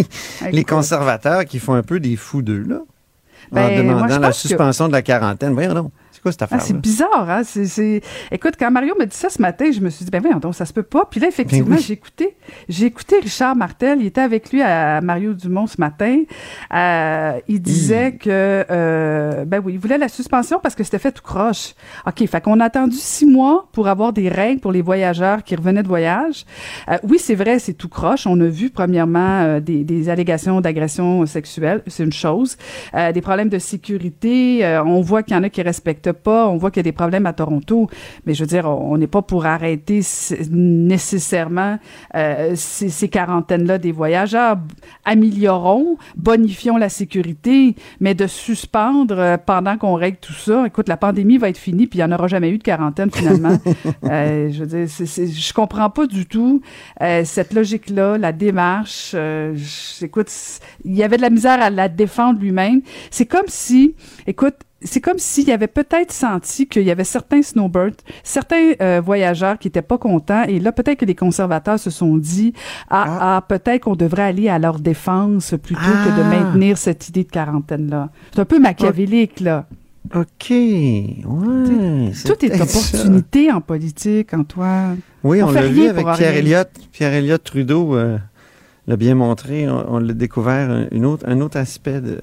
les 0.52 0.64
conservateurs 0.64 1.44
qui 1.44 1.58
font 1.58 1.74
un 1.74 1.82
peu 1.82 1.98
des 1.98 2.14
fous 2.16 2.42
d'eux, 2.42 2.64
là, 2.68 2.76
en 2.76 3.54
Ben, 3.54 3.84
moi, 3.84 3.94
demandant 3.94 4.18
la 4.20 4.28
que- 4.28 4.34
suspension 4.36 4.86
de 4.86 4.92
la 4.92 5.02
quarantaine. 5.02 5.54
Voyons 5.54 5.74
donc, 5.74 5.92
c'est 6.20 6.22
quoi 6.22 6.32
cette 6.32 6.42
Ah, 6.50 6.58
c'est 6.60 6.76
bizarre, 6.76 7.30
hein? 7.30 7.42
C'est, 7.44 7.64
c'est... 7.64 8.02
Écoute, 8.30 8.54
quand 8.58 8.70
Mario 8.70 8.94
me 9.00 9.06
dit 9.06 9.16
ça 9.16 9.30
ce 9.30 9.40
matin, 9.40 9.70
je 9.72 9.80
me 9.80 9.88
suis 9.88 10.04
dit, 10.04 10.10
ben 10.10 10.20
voyons 10.20 10.38
donc, 10.38 10.54
ça 10.54 10.66
se 10.66 10.72
peut 10.72 10.82
pas. 10.82 11.06
Puis 11.10 11.18
là, 11.20 11.28
effectivement, 11.28 11.70
Ben 11.70 11.76
oui. 11.76 11.84
j'ai 11.86 11.94
écouté, 11.94 12.36
j'ai 12.68 12.86
écouté 12.86 13.16
Richard 13.20 13.56
Martel. 13.56 13.98
Il 14.00 14.06
était 14.06 14.20
avec 14.20 14.50
lui 14.52 14.60
à 14.62 15.00
Mario 15.00 15.32
Dumont 15.32 15.66
ce 15.66 15.80
matin. 15.80 16.22
Euh, 16.74 17.38
il 17.48 17.60
disait 17.62 18.12
que, 18.16 18.28
euh, 18.70 19.44
ben 19.46 19.62
oui, 19.64 19.74
il 19.74 19.78
voulait 19.78 19.98
la 19.98 20.08
suspension 20.08 20.60
parce 20.62 20.74
que 20.74 20.84
c'était 20.84 20.98
fait 20.98 21.12
tout 21.12 21.22
croche. 21.22 21.74
OK, 22.06 22.26
fait 22.26 22.40
qu'on 22.42 22.60
a 22.60 22.66
attendu 22.66 22.96
six 22.96 23.26
mois 23.26 23.68
pour 23.72 23.88
avoir 23.88 24.12
des 24.12 24.28
règles 24.28 24.60
pour 24.60 24.72
les 24.72 24.82
voyageurs 24.82 25.42
qui 25.42 25.56
revenaient 25.56 25.82
de 25.82 25.88
voyage. 25.88 26.44
Euh, 26.90 26.98
oui, 27.04 27.18
c'est 27.18 27.34
vrai, 27.34 27.58
c'est 27.58 27.74
tout 27.74 27.88
croche. 27.88 28.26
On 28.26 28.38
a 28.40 28.46
vu, 28.46 28.70
premièrement, 28.70 29.40
euh, 29.40 29.60
des, 29.60 29.84
des 29.84 30.08
allégations 30.08 30.60
d'agression 30.60 31.24
sexuelle. 31.26 31.82
C'est 31.86 32.04
une 32.04 32.12
chose. 32.12 32.56
Euh, 32.94 33.12
des 33.12 33.20
problèmes 33.22 33.48
de 33.48 33.58
sécurité. 33.58 34.64
euh, 34.64 34.82
on 34.84 35.00
voit 35.00 35.22
qu'il 35.22 35.34
y 35.34 35.38
en 35.38 35.42
a 35.42 35.48
qui 35.48 35.62
respectent 35.62 36.09
pas. 36.14 36.48
On 36.48 36.56
voit 36.56 36.70
qu'il 36.70 36.78
y 36.80 36.84
a 36.86 36.90
des 36.90 36.92
problèmes 36.92 37.26
à 37.26 37.32
Toronto. 37.32 37.88
Mais 38.26 38.34
je 38.34 38.42
veux 38.42 38.46
dire, 38.46 38.66
on 38.68 38.96
n'est 38.98 39.06
pas 39.06 39.22
pour 39.22 39.46
arrêter 39.46 40.02
nécessairement 40.50 41.78
euh, 42.14 42.52
ces, 42.56 42.88
ces 42.88 43.08
quarantaines-là 43.08 43.78
des 43.78 43.92
voyageurs. 43.92 44.56
Améliorons, 45.04 45.96
bonifions 46.16 46.76
la 46.76 46.88
sécurité, 46.88 47.74
mais 48.00 48.14
de 48.14 48.26
suspendre 48.26 49.18
euh, 49.18 49.36
pendant 49.44 49.76
qu'on 49.78 49.94
règle 49.94 50.18
tout 50.20 50.32
ça. 50.32 50.66
Écoute, 50.66 50.88
la 50.88 50.96
pandémie 50.96 51.38
va 51.38 51.48
être 51.48 51.58
finie, 51.58 51.86
puis 51.86 51.98
il 51.98 52.04
n'y 52.06 52.12
en 52.12 52.14
aura 52.16 52.28
jamais 52.28 52.50
eu 52.50 52.58
de 52.58 52.62
quarantaine 52.62 53.10
finalement. 53.10 53.58
Euh, 54.04 54.50
je 54.50 54.64
veux 54.64 54.66
dire, 54.66 54.88
c'est- 54.88 55.26
je 55.26 55.52
comprends 55.54 55.90
pas 55.90 56.06
du 56.06 56.26
tout 56.26 56.60
cette 57.24 57.52
logique-là, 57.52 58.18
la 58.18 58.32
démarche. 58.32 59.14
écoute, 60.02 60.28
c- 60.28 60.60
il 60.84 60.94
y 60.96 61.02
avait 61.02 61.16
de 61.16 61.22
la 61.22 61.30
misère 61.30 61.60
à 61.62 61.70
la 61.70 61.88
défendre 61.88 62.40
lui-même. 62.40 62.80
C'est 63.10 63.26
comme 63.26 63.46
si, 63.46 63.94
écoute, 64.26 64.54
c'est 64.82 65.00
comme 65.00 65.18
s'il 65.18 65.50
avait 65.50 65.66
peut-être 65.66 66.12
senti 66.12 66.66
qu'il 66.66 66.82
y 66.84 66.90
avait 66.90 67.04
certains 67.04 67.42
snowbirds, 67.42 67.96
certains 68.24 68.72
euh, 68.80 69.00
voyageurs 69.04 69.58
qui 69.58 69.68
étaient 69.68 69.82
pas 69.82 69.98
contents, 69.98 70.44
et 70.48 70.58
là 70.58 70.72
peut-être 70.72 70.98
que 71.00 71.04
les 71.04 71.14
conservateurs 71.14 71.78
se 71.78 71.90
sont 71.90 72.16
dit 72.16 72.52
ah, 72.88 73.36
ah. 73.36 73.44
peut-être 73.46 73.82
qu'on 73.84 73.96
devrait 73.96 74.22
aller 74.22 74.48
à 74.48 74.58
leur 74.58 74.78
défense 74.78 75.54
plutôt 75.62 75.80
que 75.82 76.16
de 76.16 76.22
Ah. 76.22 76.28
maintenir 76.28 76.78
cette 76.78 77.08
idée 77.08 77.24
de 77.24 77.30
quarantaine 77.30 77.90
là. 77.90 78.08
C'est 78.32 78.40
un 78.40 78.44
peu 78.44 78.58
machiavélique 78.58 79.40
là. 79.40 79.66
OK. 80.14 80.50
Ouais. 80.50 82.12
Tout 82.24 82.44
est 82.44 82.56
ça. 82.56 82.64
opportunité 82.64 83.52
en 83.52 83.60
politique, 83.60 84.32
Antoine. 84.32 84.98
Oui, 85.22 85.42
On 85.42 85.50
l'a 85.50 85.66
vu 85.66 85.86
avec 85.88 86.06
Pierre. 86.16 86.34
Elliott. 86.36 86.68
Pierre 86.90 87.12
Elliott 87.12 87.44
Trudeau 87.44 87.94
euh, 87.96 88.16
l'a 88.90 88.96
bien 88.96 89.14
montré. 89.14 89.68
On, 89.68 89.94
on 89.94 89.98
l'a 89.98 90.12
découvert 90.12 90.70
un, 90.70 90.86
une 90.92 91.06
autre, 91.06 91.24
un 91.26 91.40
autre 91.40 91.56
aspect 91.56 92.00
de, 92.00 92.18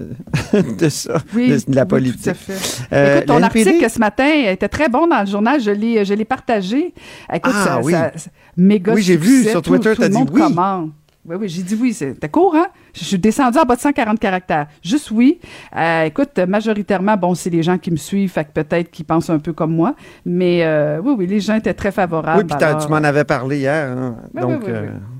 de 0.78 0.88
ça, 0.88 1.18
Oui, 1.34 1.48
de, 1.50 1.70
de 1.70 1.74
la 1.74 1.82
oui, 1.82 1.88
politique. 1.88 2.22
tout 2.22 2.30
à 2.30 2.34
fait. 2.34 2.84
Euh, 2.92 3.16
Écoute, 3.16 3.26
ton 3.26 3.42
article 3.42 3.90
ce 3.90 3.98
matin 3.98 4.28
était 4.46 4.68
très 4.68 4.88
bon 4.88 5.06
dans 5.08 5.20
le 5.20 5.26
journal. 5.26 5.60
Je 5.60 5.70
l'ai, 5.72 6.04
je 6.04 6.14
l'ai 6.14 6.24
partagé. 6.24 6.94
Écoute, 7.32 7.52
Ah, 7.56 7.64
ça, 7.64 7.80
oui. 7.82 7.92
ça- 7.92 8.12
ça- 8.14 8.30
méga 8.56 8.92
Oui, 8.94 9.02
j'ai 9.02 9.16
vu 9.16 9.44
sur 9.44 9.62
Twitter, 9.62 9.92
t'as 9.96 10.04
le 10.08 10.14
dit 10.14 10.24
oui. 10.32 10.40
commente. 10.40 10.90
Oui, 11.24 11.36
oui, 11.40 11.48
j'ai 11.48 11.62
dit 11.62 11.76
oui. 11.78 11.92
C'était 11.92 12.28
court, 12.30 12.54
hein? 12.56 12.68
Je 12.94 13.04
suis 13.04 13.18
descendu 13.18 13.58
en 13.58 13.64
bas 13.64 13.76
de 13.76 13.80
140 13.80 14.18
caractères. 14.18 14.66
Juste 14.82 15.10
oui. 15.10 15.38
Euh, 15.76 16.04
écoute, 16.04 16.38
majoritairement, 16.48 17.16
bon, 17.18 17.34
c'est 17.34 17.50
les 17.50 17.62
gens 17.62 17.76
qui 17.76 17.90
me 17.90 17.96
suivent, 17.96 18.30
fait 18.30 18.44
que 18.44 18.52
peut-être 18.62 18.90
qu'ils 18.90 19.04
pensent 19.04 19.28
un 19.28 19.38
peu 19.38 19.52
comme 19.52 19.74
moi. 19.74 19.94
Mais 20.24 20.64
euh, 20.64 21.00
oui, 21.04 21.14
oui, 21.18 21.26
les 21.26 21.40
gens 21.40 21.56
étaient 21.56 21.74
très 21.74 21.92
favorables. 21.92 22.38
Oui, 22.38 22.44
puis 22.56 22.64
alors- 22.64 22.82
tu 22.82 22.88
m'en 22.90 22.96
avais 22.96 23.24
parlé 23.24 23.58
hier. 23.58 23.90
hein. 23.90 24.16
Oui, 24.34 24.40
Donc, 24.40 24.50
oui, 24.62 24.66
oui, 24.68 24.72
euh, 24.74 24.82
oui. 24.86 25.17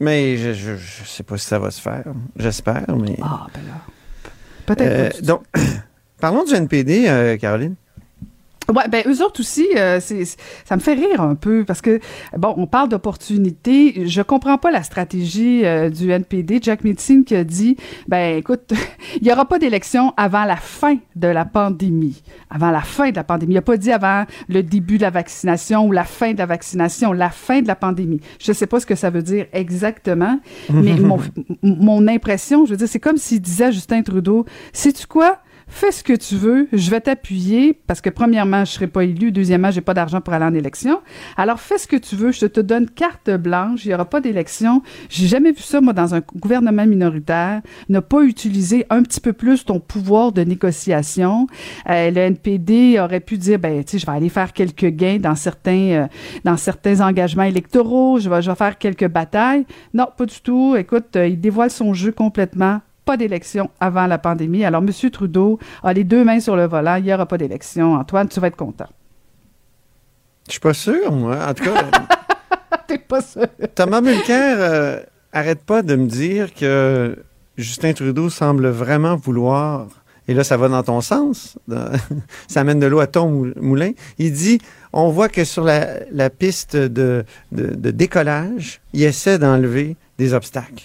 Mais 0.00 0.36
je, 0.36 0.52
je, 0.52 0.76
je 0.76 1.04
sais 1.04 1.22
pas 1.22 1.38
si 1.38 1.46
ça 1.46 1.58
va 1.58 1.70
se 1.70 1.80
faire. 1.80 2.04
J'espère, 2.36 2.84
mais. 2.96 3.16
Ah, 3.22 3.46
ben 3.54 3.60
là. 3.66 3.80
Peut-être 4.66 5.16
Euh, 5.16 5.22
donc, 5.22 5.42
parlons 6.20 6.44
du 6.44 6.54
NPD, 6.54 7.06
euh, 7.08 7.36
Caroline. 7.36 7.74
Ouais, 8.74 8.88
ben 8.88 9.04
eux 9.06 9.22
autres 9.22 9.40
aussi, 9.40 9.66
euh, 9.76 10.00
c'est, 10.00 10.24
ça 10.24 10.74
me 10.74 10.80
fait 10.80 10.94
rire 10.94 11.20
un 11.20 11.36
peu 11.36 11.64
parce 11.64 11.80
que 11.80 12.00
bon, 12.36 12.54
on 12.56 12.66
parle 12.66 12.88
d'opportunités. 12.88 14.06
Je 14.06 14.22
comprends 14.22 14.58
pas 14.58 14.72
la 14.72 14.82
stratégie 14.82 15.64
euh, 15.64 15.88
du 15.88 16.10
NPD. 16.10 16.58
Jack 16.60 16.82
Metzing 16.82 17.24
qui 17.24 17.36
a 17.36 17.44
dit, 17.44 17.76
ben 18.08 18.36
écoute, 18.38 18.72
il 19.20 19.26
y 19.26 19.30
aura 19.30 19.44
pas 19.44 19.58
d'élection 19.58 20.12
avant 20.16 20.44
la 20.44 20.56
fin 20.56 20.96
de 21.14 21.28
la 21.28 21.44
pandémie. 21.44 22.22
Avant 22.50 22.70
la 22.70 22.80
fin 22.80 23.10
de 23.10 23.16
la 23.16 23.24
pandémie. 23.24 23.54
Il 23.54 23.58
a 23.58 23.62
pas 23.62 23.76
dit 23.76 23.92
avant 23.92 24.24
le 24.48 24.62
début 24.62 24.96
de 24.96 25.02
la 25.02 25.10
vaccination 25.10 25.86
ou 25.86 25.92
la 25.92 26.04
fin 26.04 26.32
de 26.32 26.38
la 26.38 26.46
vaccination, 26.46 27.12
la 27.12 27.30
fin 27.30 27.62
de 27.62 27.68
la 27.68 27.76
pandémie. 27.76 28.20
Je 28.40 28.52
sais 28.52 28.66
pas 28.66 28.80
ce 28.80 28.86
que 28.86 28.96
ça 28.96 29.10
veut 29.10 29.22
dire 29.22 29.46
exactement, 29.52 30.40
mais 30.70 30.94
mon, 30.98 31.20
mon 31.62 32.08
impression, 32.08 32.66
je 32.66 32.72
veux 32.72 32.76
dire, 32.76 32.88
c'est 32.88 33.00
comme 33.00 33.16
s'il 33.16 33.40
disait 33.40 33.66
à 33.66 33.70
Justin 33.70 34.02
Trudeau, 34.02 34.44
sais-tu 34.72 35.06
quoi? 35.06 35.38
Fais 35.68 35.92
ce 35.92 36.02
que 36.02 36.12
tu 36.12 36.36
veux, 36.36 36.68
je 36.72 36.90
vais 36.90 37.00
t'appuyer 37.00 37.78
parce 37.86 38.00
que 38.00 38.10
premièrement, 38.10 38.64
je 38.64 38.72
serai 38.72 38.86
pas 38.86 39.04
élu, 39.04 39.32
deuxièmement, 39.32 39.70
j'ai 39.70 39.80
pas 39.80 39.94
d'argent 39.94 40.20
pour 40.20 40.32
aller 40.32 40.44
en 40.44 40.54
élection. 40.54 41.00
Alors 41.36 41.60
fais 41.60 41.78
ce 41.78 41.86
que 41.86 41.96
tu 41.96 42.16
veux, 42.16 42.32
je 42.32 42.46
te 42.46 42.60
donne 42.60 42.88
carte 42.88 43.30
blanche, 43.30 43.84
il 43.84 43.90
y 43.90 43.94
aura 43.94 44.04
pas 44.04 44.20
d'élection. 44.20 44.82
J'ai 45.08 45.26
jamais 45.26 45.52
vu 45.52 45.62
ça 45.62 45.80
moi 45.80 45.92
dans 45.92 46.14
un 46.14 46.22
gouvernement 46.36 46.86
minoritaire, 46.86 47.62
ne 47.88 48.00
pas 48.00 48.22
utiliser 48.22 48.86
un 48.90 49.02
petit 49.02 49.20
peu 49.20 49.32
plus 49.32 49.64
ton 49.64 49.80
pouvoir 49.80 50.32
de 50.32 50.42
négociation. 50.42 51.46
Euh, 51.88 52.10
le 52.10 52.18
NPD 52.18 52.98
aurait 53.00 53.20
pu 53.20 53.36
dire 53.36 53.58
ben 53.58 53.82
tu 53.84 53.92
sais, 53.92 53.98
je 53.98 54.06
vais 54.06 54.16
aller 54.16 54.28
faire 54.28 54.52
quelques 54.52 54.86
gains 54.86 55.18
dans 55.18 55.34
certains 55.34 55.72
euh, 55.72 56.06
dans 56.44 56.56
certains 56.56 57.00
engagements 57.00 57.42
électoraux, 57.42 58.18
je 58.18 58.30
vais 58.30 58.40
je 58.40 58.50
vais 58.50 58.56
faire 58.56 58.78
quelques 58.78 59.08
batailles. 59.08 59.66
Non, 59.94 60.06
pas 60.16 60.26
du 60.26 60.40
tout. 60.40 60.76
Écoute, 60.76 61.16
euh, 61.16 61.26
il 61.26 61.40
dévoile 61.40 61.70
son 61.70 61.92
jeu 61.94 62.12
complètement 62.12 62.80
pas 63.06 63.16
d'élection 63.16 63.70
avant 63.80 64.06
la 64.06 64.18
pandémie. 64.18 64.64
Alors, 64.64 64.82
M. 64.82 64.90
Trudeau 65.10 65.58
a 65.82 65.92
les 65.94 66.04
deux 66.04 66.24
mains 66.24 66.40
sur 66.40 66.56
le 66.56 66.66
volant. 66.66 66.96
Il 66.96 67.04
n'y 67.04 67.14
aura 67.14 67.24
pas 67.24 67.38
d'élection. 67.38 67.94
Antoine, 67.94 68.28
tu 68.28 68.38
vas 68.40 68.48
être 68.48 68.56
content. 68.56 68.88
Je 70.46 70.52
suis 70.52 70.60
pas 70.60 70.74
sûr, 70.74 71.10
moi. 71.12 71.38
En 71.48 71.54
tout 71.54 71.64
cas, 71.64 71.84
T'es 72.86 72.98
pas 72.98 73.20
sûr. 73.22 73.46
Thomas 73.74 74.00
Mulcair 74.00 74.56
euh, 74.60 75.00
arrête 75.32 75.62
pas 75.64 75.82
de 75.82 75.96
me 75.96 76.06
dire 76.06 76.52
que 76.54 77.16
Justin 77.56 77.92
Trudeau 77.94 78.28
semble 78.30 78.68
vraiment 78.68 79.16
vouloir, 79.16 79.88
et 80.28 80.34
là, 80.34 80.44
ça 80.44 80.56
va 80.56 80.68
dans 80.68 80.82
ton 80.84 81.00
sens, 81.00 81.58
ça 82.48 82.60
amène 82.60 82.78
de 82.78 82.86
l'eau 82.86 83.00
à 83.00 83.06
ton 83.08 83.28
mou- 83.30 83.52
moulin. 83.60 83.90
Il 84.18 84.32
dit 84.32 84.60
on 84.92 85.10
voit 85.10 85.28
que 85.28 85.42
sur 85.44 85.64
la, 85.64 85.86
la 86.12 86.30
piste 86.30 86.76
de, 86.76 87.24
de- 87.50 87.74
de 87.74 87.90
décollage, 87.90 88.80
il 88.92 89.02
essaie 89.02 89.38
d'enlever 89.38 89.96
des 90.18 90.32
obstacles, 90.32 90.84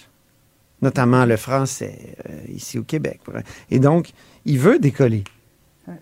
notamment 0.82 1.24
le 1.24 1.36
français, 1.36 2.16
euh, 2.28 2.32
ici 2.52 2.78
au 2.78 2.82
Québec. 2.82 3.20
Et 3.70 3.78
donc, 3.78 4.10
il 4.44 4.58
veut 4.58 4.78
décoller. 4.78 5.24
Ben 5.86 5.96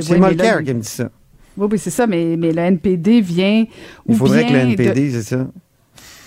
C'est 0.00 0.18
ouais, 0.18 0.28
Mulcair 0.28 0.62
qui 0.62 0.74
me 0.74 0.80
dit 0.80 0.88
ça. 0.88 1.10
Oui, 1.56 1.68
oui, 1.70 1.78
c'est 1.78 1.90
ça, 1.90 2.06
mais, 2.06 2.36
mais 2.36 2.52
le 2.52 2.60
NPD 2.62 3.20
vient. 3.20 3.64
Il 4.08 4.16
faudrait 4.16 4.46
que 4.46 4.52
le 4.52 4.58
de- 4.60 4.82
NPD, 4.82 5.10
c'est 5.10 5.22
ça. 5.22 5.46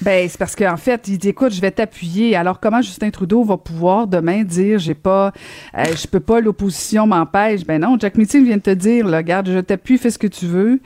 Ben, 0.02 0.28
c'est 0.30 0.38
parce 0.38 0.56
qu'en 0.58 0.76
fait, 0.76 1.08
il 1.08 1.18
dit 1.18 1.30
écoute, 1.30 1.54
je 1.54 1.62
vais 1.62 1.72
t'appuyer. 1.72 2.36
Alors, 2.36 2.60
comment 2.60 2.82
Justin 2.82 3.10
Trudeau 3.12 3.44
va 3.46 3.56
pouvoir 3.58 4.08
demain 4.08 4.44
dire 4.44 4.78
j'ai 4.78 4.94
pas, 4.94 5.32
euh, 5.78 5.84
je 5.96 6.06
peux 6.06 6.20
pas, 6.20 6.42
l'opposition 6.42 7.08
m'empêche? 7.08 7.66
Ben 7.66 7.80
non, 7.82 7.98
Jack 7.98 8.18
Meeting 8.18 8.44
vient 8.46 8.58
de 8.58 8.62
te 8.62 8.72
dire, 8.74 9.08
là, 9.08 9.18
regarde, 9.18 9.50
je 9.50 9.60
t'appuie, 9.60 9.98
fais 9.98 10.12
ce 10.12 10.20
que 10.20 10.28
tu 10.28 10.46
veux. 10.48 10.82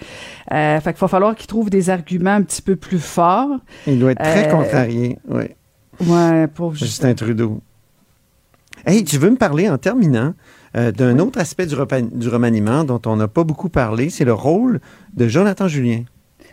Euh, 0.51 0.79
fait 0.79 0.93
qu'il 0.93 1.01
va 1.01 1.07
falloir 1.07 1.35
qu'il 1.35 1.47
trouve 1.47 1.71
des 1.71 1.89
arguments 1.89 2.35
un 2.35 2.43
petit 2.43 2.61
peu 2.61 2.75
plus 2.75 2.99
forts. 2.99 3.57
Il 3.87 3.99
doit 3.99 4.11
être 4.11 4.21
très 4.23 4.47
Euh, 4.47 4.51
contrarié. 4.51 5.17
Oui. 5.27 5.45
Ouais, 6.05 6.47
Justin 6.73 7.13
Trudeau. 7.13 7.61
Hey, 8.85 9.03
tu 9.03 9.17
veux 9.17 9.29
me 9.29 9.35
parler 9.35 9.69
en 9.69 9.77
terminant 9.77 10.33
euh, 10.77 10.91
d'un 10.91 11.19
autre 11.19 11.39
aspect 11.39 11.65
du, 11.65 11.75
remaniement 11.75 12.83
dont 12.83 13.01
on 13.05 13.17
n'a 13.17 13.27
pas 13.27 13.43
beaucoup 13.43 13.69
parlé, 13.69 14.09
c'est 14.09 14.23
le 14.25 14.33
rôle 14.33 14.79
de 15.13 15.27
Jonathan 15.27 15.67
Julien. 15.67 16.03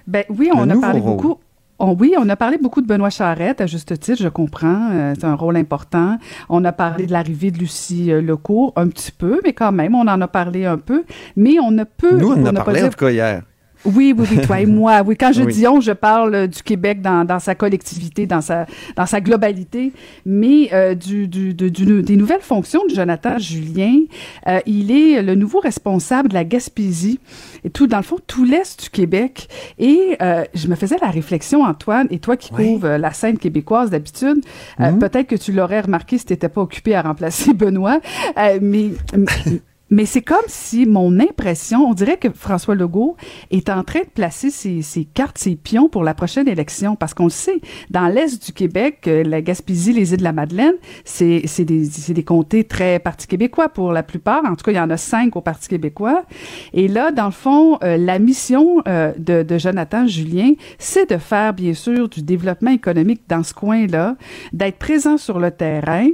Ben 0.06 0.24
oui, 0.30 0.50
on 0.52 0.68
a 0.68 0.76
parlé 0.76 0.98
rôle. 1.00 1.16
beaucoup. 1.16 1.38
on- 1.78 1.94
oui, 1.94 2.14
on 2.18 2.28
a 2.28 2.34
parlé 2.36 2.58
beaucoup 2.58 2.80
de 2.80 2.86
Benoît 2.86 3.10
Charette, 3.10 3.60
à 3.60 3.66
juste 3.66 3.98
titre, 4.00 4.20
je 4.22 4.28
comprends. 4.28 4.90
euh, 4.92 5.14
c'est 5.18 5.26
un 5.26 5.34
rôle 5.34 5.56
important. 5.56 6.18
On 6.48 6.64
a 6.64 6.72
parlé 6.72 7.06
de 7.06 7.12
l'arrivée 7.12 7.50
de 7.52 7.58
Lucie 7.58 8.10
euh, 8.10 8.20
Lecourt, 8.20 8.72
un 8.76 8.88
petit 8.88 9.12
peu, 9.12 9.40
mais 9.44 9.52
quand 9.52 9.72
même, 9.72 9.94
on 9.94 10.08
en 10.08 10.20
a 10.20 10.28
parlé 10.28 10.64
un 10.64 10.78
peu. 10.78 11.04
Mais 11.36 11.60
on 11.60 11.70
ne 11.70 11.84
peut... 11.84 12.18
Nous, 12.18 12.28
on 12.32 12.42
en 12.42 12.46
a 12.46 12.52
pas 12.54 12.64
parlé 12.64 12.80
dit- 12.80 12.86
en 12.86 12.90
tout 12.90 12.96
cas 13.04 13.10
hier. 13.10 13.42
Oui, 13.86 14.14
oui, 14.16 14.26
oui, 14.30 14.40
toi 14.42 14.60
et 14.60 14.66
moi. 14.66 15.02
Oui, 15.06 15.16
quand 15.16 15.32
je 15.32 15.42
Oui. 15.42 15.52
dis 15.52 15.66
on, 15.66 15.80
je 15.80 15.92
parle 15.92 16.34
euh, 16.34 16.46
du 16.46 16.62
Québec 16.62 17.00
dans, 17.00 17.24
dans 17.24 17.38
sa 17.38 17.54
collectivité, 17.54 18.26
dans 18.26 18.40
sa, 18.40 18.66
dans 18.96 19.06
sa 19.06 19.20
globalité, 19.20 19.92
mais 20.24 20.68
euh, 20.72 20.94
du, 20.94 21.28
du, 21.28 21.54
de- 21.54 21.68
du- 21.68 22.02
des 22.02 22.16
nouvelles 22.16 22.40
fonctions 22.40 22.82
de 22.88 22.94
Jonathan 22.94 23.38
Julien. 23.38 24.00
Euh, 24.48 24.58
il 24.66 24.90
est 24.90 25.22
le 25.22 25.34
nouveau 25.34 25.60
responsable 25.60 26.28
de 26.30 26.34
la 26.34 26.44
Gaspésie 26.44 27.20
et 27.64 27.70
tout, 27.70 27.86
dans 27.86 27.98
le 27.98 28.02
fond, 28.02 28.18
tout 28.26 28.44
l'Est 28.44 28.82
du 28.84 28.90
Québec. 28.90 29.48
Et 29.78 30.16
euh, 30.20 30.44
je 30.54 30.68
me 30.68 30.74
faisais 30.74 30.96
la 31.00 31.10
réflexion, 31.10 31.62
Antoine, 31.62 32.08
et 32.10 32.18
toi 32.18 32.36
qui 32.36 32.50
Oui. 32.54 32.64
couvres 32.72 32.96
la 32.96 33.12
scène 33.12 33.38
québécoise 33.38 33.90
d'habitude, 33.90 34.40
Mhm. 34.78 34.98
peut-être 34.98 35.28
que 35.28 35.36
tu 35.36 35.52
l'aurais 35.52 35.80
remarqué 35.80 36.18
si 36.18 36.24
tu 36.26 36.32
n'étais 36.32 36.48
pas 36.48 36.60
occupé 36.60 36.94
à 36.94 37.02
remplacer 37.02 37.52
Benoît, 37.54 38.00
mais... 38.60 38.90
Mais 39.90 40.04
c'est 40.04 40.22
comme 40.22 40.38
si 40.48 40.84
mon 40.86 41.20
impression, 41.20 41.88
on 41.88 41.94
dirait 41.94 42.16
que 42.16 42.28
François 42.30 42.74
Legault 42.74 43.16
est 43.50 43.70
en 43.70 43.84
train 43.84 44.00
de 44.00 44.08
placer 44.12 44.50
ses, 44.50 44.82
ses 44.82 45.04
cartes, 45.04 45.38
ses 45.38 45.54
pions 45.54 45.88
pour 45.88 46.02
la 46.02 46.14
prochaine 46.14 46.48
élection, 46.48 46.96
parce 46.96 47.14
qu'on 47.14 47.24
le 47.24 47.30
sait, 47.30 47.60
dans 47.90 48.08
l'est 48.08 48.44
du 48.44 48.52
Québec, 48.52 49.04
euh, 49.06 49.22
la 49.22 49.42
Gaspésie, 49.42 49.92
les 49.92 50.12
îles 50.12 50.18
de 50.18 50.24
la 50.24 50.32
Madeleine, 50.32 50.74
c'est 51.04 51.44
des, 51.60 51.88
des 52.08 52.24
comtés 52.24 52.64
très 52.64 52.98
Parti 52.98 53.26
québécois 53.26 53.68
pour 53.68 53.92
la 53.92 54.02
plupart. 54.02 54.44
En 54.44 54.56
tout 54.56 54.64
cas, 54.64 54.72
il 54.72 54.76
y 54.76 54.80
en 54.80 54.90
a 54.90 54.96
cinq 54.96 55.36
au 55.36 55.40
Parti 55.40 55.68
québécois. 55.68 56.24
Et 56.72 56.88
là, 56.88 57.12
dans 57.12 57.26
le 57.26 57.30
fond, 57.30 57.78
euh, 57.84 57.96
la 57.96 58.18
mission 58.18 58.82
euh, 58.88 59.12
de, 59.18 59.42
de 59.42 59.58
Jonathan 59.58 60.06
Julien, 60.06 60.52
c'est 60.78 61.10
de 61.10 61.18
faire, 61.18 61.52
bien 61.52 61.74
sûr, 61.74 62.08
du 62.08 62.22
développement 62.22 62.72
économique 62.72 63.22
dans 63.28 63.42
ce 63.42 63.54
coin-là, 63.54 64.16
d'être 64.52 64.78
présent 64.78 65.16
sur 65.16 65.38
le 65.38 65.50
terrain. 65.50 66.08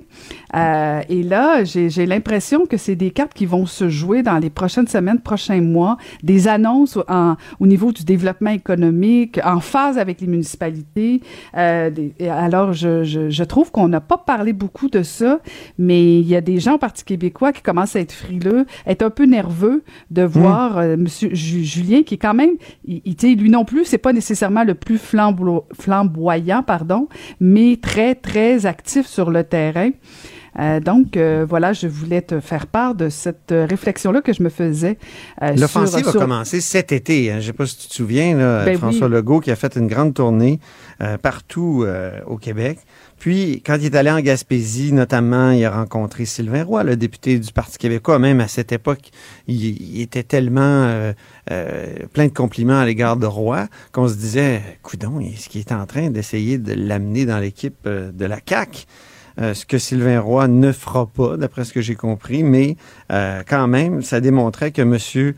Euh, 0.55 1.01
et 1.09 1.23
là, 1.23 1.65
j'ai 1.65 2.07
l'impression 2.07 2.67
que 2.67 2.77
c'est 2.77 2.97
des 2.97 3.11
cartes 3.11 3.33
qui 3.33 3.47
vont 3.47 3.62
se 3.67 3.89
jouer 3.89 4.23
dans 4.23 4.39
les 4.39 4.51
prochaines 4.51 4.87
semaines, 4.89 5.21
prochains 5.21 5.61
mois, 5.61 5.97
des 6.23 6.49
annonces 6.49 6.99
en- 7.09 7.37
au 7.61 7.67
niveau 7.67 7.93
du 7.93 8.05
développement 8.05 8.51
économique, 8.51 9.39
en 9.45 9.61
phase 9.61 9.99
avec 9.99 10.21
les 10.21 10.27
municipalités. 10.27 11.21
Euh, 11.57 11.91
des- 11.91 12.13
alors, 12.29 12.73
je, 12.73 13.05
je, 13.05 13.31
je 13.31 13.45
trouve 13.45 13.71
qu'on 13.71 13.89
n'a 13.89 14.01
pas 14.01 14.19
parlé 14.19 14.53
beaucoup 14.53 14.89
de 14.89 15.03
ça, 15.03 15.41
mais 15.79 16.21
il 16.21 16.27
y 16.27 16.37
a 16.37 16.41
des 16.41 16.61
gens 16.61 16.75
au 16.75 16.79
Parti 16.79 17.05
québécois 17.05 17.53
qui 17.53 17.63
commencent 17.63 17.97
à 17.97 18.01
être 18.01 18.13
frileux, 18.13 18.67
être 18.87 19.03
un 19.03 19.11
peu 19.11 19.25
nerveux 19.25 19.83
de 20.11 20.23
voir 20.23 20.79
euh, 20.79 20.97
Monsieur 20.97 21.35
Ju- 21.35 21.65
Julien, 21.65 22.03
qui 22.03 22.15
est 22.15 22.19
quand 22.19 22.35
même, 22.35 22.53
il, 22.87 23.03
lui 23.39 23.51
non 23.51 23.65
plus, 23.65 23.85
c'est 23.85 23.99
pas 23.99 24.13
nécessairement 24.13 24.65
le 24.65 24.75
plus 24.75 24.97
flambo- 24.97 25.65
flamboyant, 25.79 26.63
pardon, 26.63 27.09
mais 27.41 27.79
très, 27.81 28.15
très 28.15 28.67
actif 28.67 29.07
sur 29.07 29.31
le 29.31 29.45
terrain. 29.45 29.91
Euh, 30.59 30.81
donc, 30.81 31.17
euh, 31.17 31.47
voilà, 31.49 31.73
je 31.73 31.87
voulais 31.87 32.21
te 32.23 32.39
faire 32.41 32.67
part 32.67 32.95
de 32.95 33.09
cette 33.09 33.53
réflexion-là 33.53 34.21
que 34.21 34.33
je 34.33 34.43
me 34.43 34.49
faisais. 34.51 34.99
euh, 35.43 35.53
L'offensive 35.57 36.01
sur- 36.07 36.11
a 36.11 36.13
commencé 36.25 36.61
cet 36.61 36.93
été. 36.93 37.31
hein. 37.31 37.35
Je 37.35 37.39
ne 37.39 37.47
sais 37.47 37.53
pas 37.55 37.67
si 37.67 37.79
tu 37.79 37.89
te 37.89 37.95
souviens, 37.95 38.37
là, 38.37 38.65
Ben 38.65 38.77
François 38.77 39.07
oui. 39.09 39.15
Legault 39.15 39.41
qui 39.41 39.51
a 39.51 39.57
fait 39.57 39.77
une 39.77 39.87
grande 39.87 40.15
tournée 40.15 40.61
euh, 41.01 41.17
partout 41.19 41.85
euh, 41.87 42.21
au 42.27 42.37
Québec. 42.37 42.79
Puis, 43.19 43.63
quand 43.65 43.77
il 43.79 43.85
est 43.87 43.95
allé 43.95 44.11
en 44.11 44.21
Gaspésie, 44.21 44.93
notamment, 44.93 45.53
il 45.53 45.65
a 45.65 45.71
rencontré 45.71 46.25
Sylvain 46.25 46.65
Roy, 46.65 46.83
le 46.83 46.97
député 46.97 47.39
du 47.39 47.53
Parti 47.53 47.79
québécois. 47.79 48.19
Même 48.19 48.41
à 48.41 48.49
cette 48.49 48.73
époque, 48.73 49.11
il, 49.47 49.81
il 49.81 50.01
était 50.03 50.25
tellement 50.25 50.61
euh, 50.61 51.13
euh, 51.53 51.87
plein 52.13 52.27
de 52.27 52.33
compliments 52.33 52.81
à 52.81 52.85
l'égard 52.85 53.17
de 53.17 53.27
Roy 53.27 53.69
qu'on 53.93 54.09
se 54.09 54.15
disait, 54.17 54.61
coudon, 54.83 55.21
est-ce 55.21 55.49
qu'il 55.49 55.61
est 55.61 55.73
en 55.73 55.87
train 55.87 56.11
d'essayer 56.11 56.59
de 56.59 56.75
l'amener 56.75 57.25
dans 57.25 57.39
l'équipe 57.39 57.77
euh, 57.87 58.11
de 58.13 58.25
la 58.27 58.39
CAQ? 58.47 58.87
Euh, 59.41 59.55
ce 59.55 59.65
que 59.65 59.79
Sylvain 59.79 60.21
Roy 60.21 60.49
ne 60.49 60.73
fera 60.73 61.07
pas, 61.07 61.37
d'après 61.37 61.65
ce 61.65 61.73
que 61.73 61.81
j'ai 61.81 61.95
compris, 61.95 62.43
mais 62.43 62.77
euh, 63.11 63.43
quand 63.47 63.67
même, 63.67 64.03
ça 64.03 64.21
démontrait 64.21 64.73
que 64.73 64.83
Monsieur, 64.83 65.29
euh, 65.29 65.33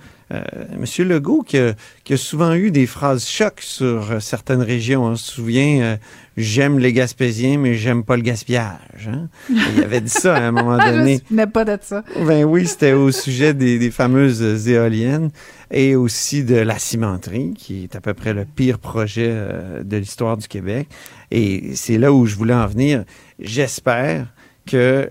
Monsieur 0.78 1.04
Legault, 1.04 1.42
qui 1.42 1.58
a, 1.58 1.74
qui 2.04 2.14
a 2.14 2.16
souvent 2.16 2.54
eu 2.54 2.70
des 2.70 2.86
phrases 2.86 3.26
chocs 3.28 3.60
sur 3.60 4.10
euh, 4.10 4.20
certaines 4.20 4.62
régions, 4.62 5.04
on 5.04 5.16
se 5.16 5.32
souvient, 5.32 5.80
euh, 5.82 5.96
j'aime 6.36 6.78
les 6.78 6.92
Gaspésiens, 6.92 7.58
mais 7.58 7.74
j'aime 7.74 8.04
pas 8.04 8.16
le 8.16 8.22
gaspillage. 8.22 9.08
hein. 9.08 9.28
Il 9.50 9.82
avait 9.84 10.00
dit 10.00 10.08
ça 10.10 10.34
à 10.36 10.40
un 10.40 10.50
moment 10.50 10.78
je 10.80 10.86
me 10.86 10.92
donné. 10.98 11.18
souvenais 11.18 11.46
pas 11.46 11.64
de 11.64 11.78
ça. 11.80 12.02
Ben 12.26 12.44
oui, 12.44 12.66
c'était 12.66 12.92
au 12.92 13.12
sujet 13.12 13.54
des, 13.54 13.78
des 13.78 13.90
fameuses 13.90 14.66
éoliennes 14.68 15.30
et 15.70 15.94
aussi 15.96 16.42
de 16.44 16.56
la 16.56 16.78
cimenterie, 16.78 17.54
qui 17.56 17.84
est 17.84 17.94
à 17.96 18.00
peu 18.00 18.14
près 18.14 18.32
le 18.32 18.44
pire 18.44 18.78
projet 18.78 19.28
euh, 19.30 19.82
de 19.84 19.96
l'histoire 19.98 20.36
du 20.36 20.48
Québec. 20.48 20.88
Et 21.30 21.74
c'est 21.74 21.98
là 21.98 22.12
où 22.12 22.26
je 22.26 22.34
voulais 22.36 22.54
en 22.54 22.66
venir. 22.66 23.04
J'espère 23.38 24.26
que, 24.66 25.08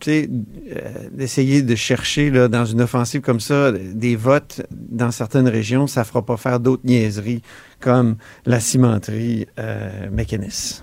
tu 0.00 0.04
sais, 0.04 0.30
euh, 0.30 1.08
d'essayer 1.12 1.62
de 1.62 1.74
chercher 1.74 2.30
là, 2.30 2.48
dans 2.48 2.64
une 2.64 2.80
offensive 2.80 3.20
comme 3.20 3.40
ça 3.40 3.70
des 3.72 4.16
votes 4.16 4.62
dans 4.70 5.10
certaines 5.10 5.48
régions, 5.48 5.86
ça 5.86 6.04
fera 6.04 6.24
pas 6.24 6.36
faire 6.36 6.60
d'autres 6.60 6.84
niaiseries 6.84 7.42
comme 7.80 8.16
la 8.46 8.60
cimenterie 8.60 9.46
euh, 9.58 10.08
Mécanis. 10.10 10.82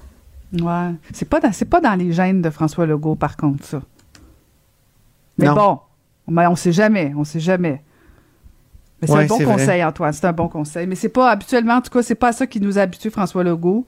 Ouais. 0.54 0.92
C'est 1.14 1.28
pas 1.28 1.40
dans, 1.40 1.52
pas 1.70 1.82
dans 1.82 1.96
les 1.96 2.12
gènes 2.14 2.42
de 2.42 2.50
François 2.50 2.86
Legault, 2.86 3.16
par 3.16 3.38
contre, 3.38 3.66
ça. 3.66 3.82
Mais 5.38 5.46
Non. 5.46 5.56
bon, 5.56 5.80
mais 6.28 6.46
on 6.48 6.56
sait 6.56 6.74
jamais, 6.74 7.14
on 7.16 7.24
sait 7.24 7.40
jamais. 7.40 7.82
Mais 9.02 9.08
c'est 9.08 9.14
Ouais, 9.14 9.24
un 9.24 9.28
bon 9.28 9.36
vrai. 9.38 9.46
conseil, 9.46 9.84
Antoine, 9.84 10.14
c'est 10.14 10.26
un 10.28 10.34
bon 10.34 10.48
conseil. 10.48 10.86
Mais 10.86 10.96
c'est 10.96 11.10
pas, 11.10 11.32
habituellement, 11.32 11.76
en 11.76 11.82
tout 11.82 11.90
cas, 11.90 12.04
c'est 12.04 12.14
pas 12.16 12.28
à 12.28 12.34
ça 12.34 12.46
qui 12.46 12.60
nous 12.62 12.78
a 12.78 12.82
habitués, 12.82 13.10
François 13.10 13.44
Legault. 13.44 13.86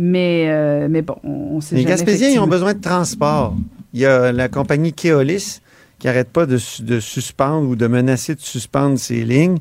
Mais, 0.00 0.46
euh, 0.48 0.86
mais 0.88 1.02
bon, 1.02 1.16
on, 1.24 1.60
sait 1.60 1.74
Les 1.74 1.82
jamais. 1.82 1.96
Gaspésiens, 1.96 2.28
ils 2.28 2.38
ont 2.38 2.46
besoin 2.46 2.72
de 2.72 2.80
transport. 2.80 3.56
Il 3.92 4.00
y 4.00 4.06
a 4.06 4.30
la 4.30 4.48
compagnie 4.48 4.92
Keolis 4.92 5.60
qui 5.98 6.06
n'arrête 6.06 6.30
pas 6.30 6.46
de, 6.46 6.58
de 6.82 7.00
suspendre 7.00 7.68
ou 7.68 7.74
de 7.74 7.86
menacer 7.88 8.36
de 8.36 8.40
suspendre 8.40 8.96
ses 8.96 9.24
lignes. 9.24 9.58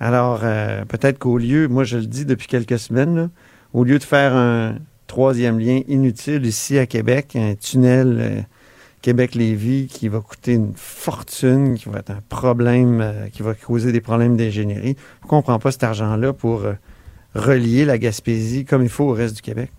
Alors, 0.00 0.40
euh, 0.42 0.84
peut-être 0.84 1.20
qu'au 1.20 1.38
lieu, 1.38 1.68
moi 1.68 1.84
je 1.84 1.98
le 1.98 2.06
dis 2.06 2.24
depuis 2.24 2.48
quelques 2.48 2.80
semaines, 2.80 3.16
là, 3.16 3.28
au 3.72 3.84
lieu 3.84 4.00
de 4.00 4.04
faire 4.04 4.34
un 4.34 4.74
troisième 5.06 5.60
lien 5.60 5.80
inutile 5.86 6.44
ici 6.44 6.78
à 6.78 6.86
Québec, 6.86 7.36
un 7.36 7.54
tunnel 7.54 8.18
euh, 8.20 8.40
Québec-Lévis 9.02 9.86
qui 9.86 10.08
va 10.08 10.18
coûter 10.18 10.54
une 10.54 10.72
fortune, 10.74 11.76
qui 11.76 11.88
va 11.88 12.00
être 12.00 12.10
un 12.10 12.22
problème, 12.28 13.00
euh, 13.00 13.28
qui 13.28 13.42
va 13.42 13.54
causer 13.54 13.92
des 13.92 14.00
problèmes 14.00 14.36
d'ingénierie. 14.36 14.96
Pourquoi 15.20 15.38
on 15.38 15.42
ne 15.42 15.44
prend 15.44 15.58
pas 15.60 15.70
cet 15.70 15.84
argent-là 15.84 16.32
pour 16.32 16.64
relier 17.36 17.84
la 17.84 17.98
Gaspésie 17.98 18.64
comme 18.64 18.82
il 18.82 18.88
faut 18.88 19.04
au 19.04 19.12
reste 19.12 19.36
du 19.36 19.42
Québec? 19.42 19.70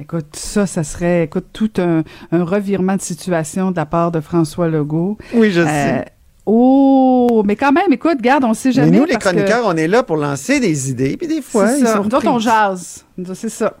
Écoute, 0.00 0.34
ça, 0.34 0.66
ça 0.66 0.82
serait, 0.82 1.24
écoute, 1.24 1.46
tout 1.52 1.70
un, 1.78 2.02
un 2.32 2.44
revirement 2.44 2.96
de 2.96 3.00
situation 3.00 3.70
de 3.70 3.76
la 3.76 3.86
part 3.86 4.10
de 4.10 4.20
François 4.20 4.68
Legault. 4.68 5.16
Oui, 5.34 5.52
je 5.52 5.60
Euh, 5.60 5.66
sais. 5.66 6.04
oh, 6.46 7.42
mais 7.46 7.54
quand 7.54 7.70
même, 7.70 7.92
écoute, 7.92 8.20
garde, 8.20 8.42
on 8.44 8.54
sait 8.54 8.72
jamais. 8.72 8.90
Mais 8.90 8.98
nous, 8.98 9.04
les 9.04 9.14
que- 9.14 9.20
chroniqueurs, 9.20 9.62
on 9.66 9.76
est 9.76 9.86
là 9.86 10.02
pour 10.02 10.16
lancer 10.16 10.58
des 10.58 10.90
idées, 10.90 11.16
puis 11.16 11.28
des 11.28 11.42
fois, 11.42 11.70
ils 11.78 11.86
ça. 11.86 11.94
sont 11.96 12.04
Nous 12.04 12.14
autres, 12.14 12.26
on 12.28 12.38
jase. 12.40 13.04
C'est 13.34 13.48
ça. 13.48 13.74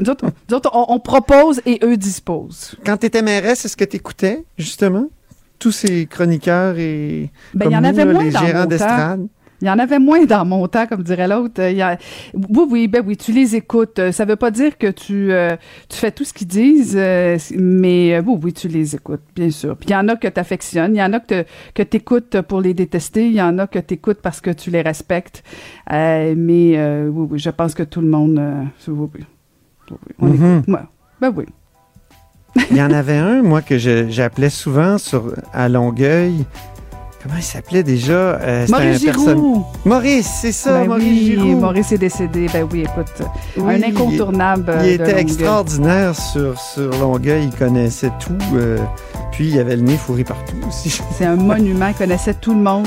Nous 0.00 0.10
autres, 0.10 0.24
nous 0.50 0.56
autres, 0.56 0.70
on, 0.74 0.86
on 0.88 0.98
propose 0.98 1.60
et 1.66 1.78
eux 1.84 1.96
disposent. 1.96 2.74
Quand 2.84 2.96
tu 2.96 3.06
étais 3.06 3.22
mairesse, 3.22 3.64
est-ce 3.64 3.76
que 3.76 3.84
tu 3.84 3.96
écoutais, 3.96 4.44
justement, 4.58 5.06
tous 5.60 5.70
ces 5.70 6.06
chroniqueurs 6.06 6.76
et 6.78 7.30
Ben, 7.54 7.66
comme 7.66 7.72
il 7.72 7.74
y 7.74 7.78
en 7.78 7.80
nous, 7.82 7.86
avait 7.86 8.04
là, 8.04 8.12
moins 8.12 8.24
les 8.24 8.30
dans 8.32 8.44
gérants 8.44 8.66
d'estrade? 8.66 9.26
Il 9.64 9.68
y 9.68 9.70
en 9.70 9.78
avait 9.78 9.98
moins 9.98 10.26
dans 10.26 10.44
mon 10.44 10.68
temps, 10.68 10.86
comme 10.86 11.02
dirait 11.02 11.26
l'autre. 11.26 11.58
A- 11.62 11.96
Oui, 12.34 12.66
oui, 12.70 12.86
ben 12.86 13.02
oui, 13.06 13.16
tu 13.16 13.32
les 13.32 13.56
écoutes. 13.56 13.98
Euh, 13.98 14.12
Ça 14.12 14.26
veut 14.26 14.36
pas 14.36 14.50
dire 14.50 14.76
que 14.76 14.88
tu, 14.90 15.32
euh, 15.32 15.56
tu 15.88 15.96
fais 15.96 16.10
tout 16.10 16.22
ce 16.24 16.34
qu'ils 16.34 16.46
disent, 16.48 16.94
euh, 16.98 17.38
mais 17.58 18.14
euh, 18.14 18.22
oui, 18.26 18.38
oui, 18.42 18.52
tu 18.52 18.68
les 18.68 18.94
écoutes, 18.94 19.22
bien 19.34 19.50
sûr. 19.50 19.74
Puis 19.78 19.88
il 19.88 19.92
y 19.92 19.96
en 19.96 20.06
a 20.08 20.16
que 20.16 20.28
tu 20.28 20.38
affectionnes, 20.38 20.94
il 20.94 20.98
y 20.98 21.02
en 21.02 21.14
a 21.14 21.20
que 21.20 21.44
tu 21.74 21.96
écoutes 21.96 22.42
pour 22.42 22.60
les 22.60 22.74
détester, 22.74 23.26
il 23.26 23.32
y 23.32 23.40
en 23.40 23.58
a 23.58 23.66
que 23.66 23.78
tu 23.78 23.94
écoutes 23.94 24.20
parce 24.20 24.42
que 24.42 24.50
tu 24.50 24.70
les 24.70 24.82
respectes. 24.82 25.42
Mais 25.90 26.78
oui, 27.08 27.26
oui, 27.30 27.38
je 27.38 27.48
pense 27.50 27.74
que 27.74 27.82
tout 27.84 28.02
le 28.02 28.08
monde... 28.08 28.38
oui, 28.88 29.08
oui. 29.14 29.24
On 30.18 30.26
Mhm. 30.26 30.58
écoute. 30.58 30.74
Ouais. 30.74 30.80
Ben 31.22 31.32
oui. 31.34 31.44
Il 32.70 32.76
y 32.76 32.82
en 32.82 32.90
avait 32.90 33.16
un, 33.16 33.42
moi, 33.42 33.62
que 33.62 33.78
j'appelais 33.78 34.50
souvent 34.50 34.98
sur, 34.98 35.32
à 35.54 35.68
Longueuil. 35.70 36.44
Comment 37.24 37.38
il 37.38 37.42
s'appelait 37.42 37.82
déjà? 37.82 38.12
Euh, 38.12 38.66
Maurice 38.68 39.02
personne- 39.02 39.24
Giroux! 39.38 39.64
Maurice, 39.86 40.30
c'est 40.42 40.52
ça, 40.52 40.80
Ben 40.80 40.88
Maurice 40.88 41.04
oui, 41.06 41.24
Giroux. 41.24 41.58
Maurice 41.58 41.92
est 41.92 41.98
décédé. 41.98 42.48
Ben 42.52 42.68
oui, 42.70 42.80
écoute, 42.82 43.26
Oui, 43.56 43.74
un 43.76 43.82
incontournable. 43.88 44.74
Il, 44.82 44.88
était 44.90 45.18
extraordinaire 45.20 46.14
sur, 46.14 46.60
sur 46.60 46.90
Longueuil. 47.00 47.44
Il 47.44 47.56
connaissait 47.58 48.12
tout. 48.20 48.36
euh, 48.54 48.76
puis 49.32 49.48
il 49.48 49.58
avait 49.58 49.76
le 49.76 49.82
nez 49.82 49.96
fourré 49.96 50.22
partout 50.22 50.56
aussi. 50.68 51.00
C'est 51.18 51.24
un 51.24 51.36
monument, 51.36 51.88
il 51.88 51.94
connaissait 51.94 52.34
tout 52.34 52.52
le 52.52 52.60
monde. 52.60 52.86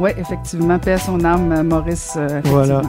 Oui, 0.00 0.10
effectivement, 0.18 0.78
paix 0.78 0.92
à 0.92 0.98
son 0.98 1.24
âme, 1.24 1.50
euh, 1.50 1.62
Maurice. 1.62 2.12
Voilà. 2.44 2.82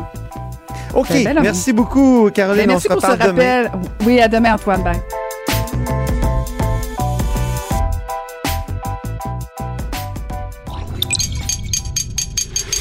OK, 0.94 1.08
merci 1.42 1.72
beaucoup, 1.72 2.30
Caroline. 2.34 2.66
Ben, 2.66 2.72
on 2.72 2.74
merci 2.74 2.88
se 2.90 2.94
pour 2.94 3.02
ce 3.02 3.12
demain. 3.14 3.26
rappel. 3.26 3.72
Oui, 4.06 4.20
à 4.20 4.28
demain, 4.28 4.56
Antoine. 4.56 4.84
Bye. 4.84 5.00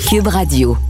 Cube 0.09 0.29
Radio. 0.29 0.88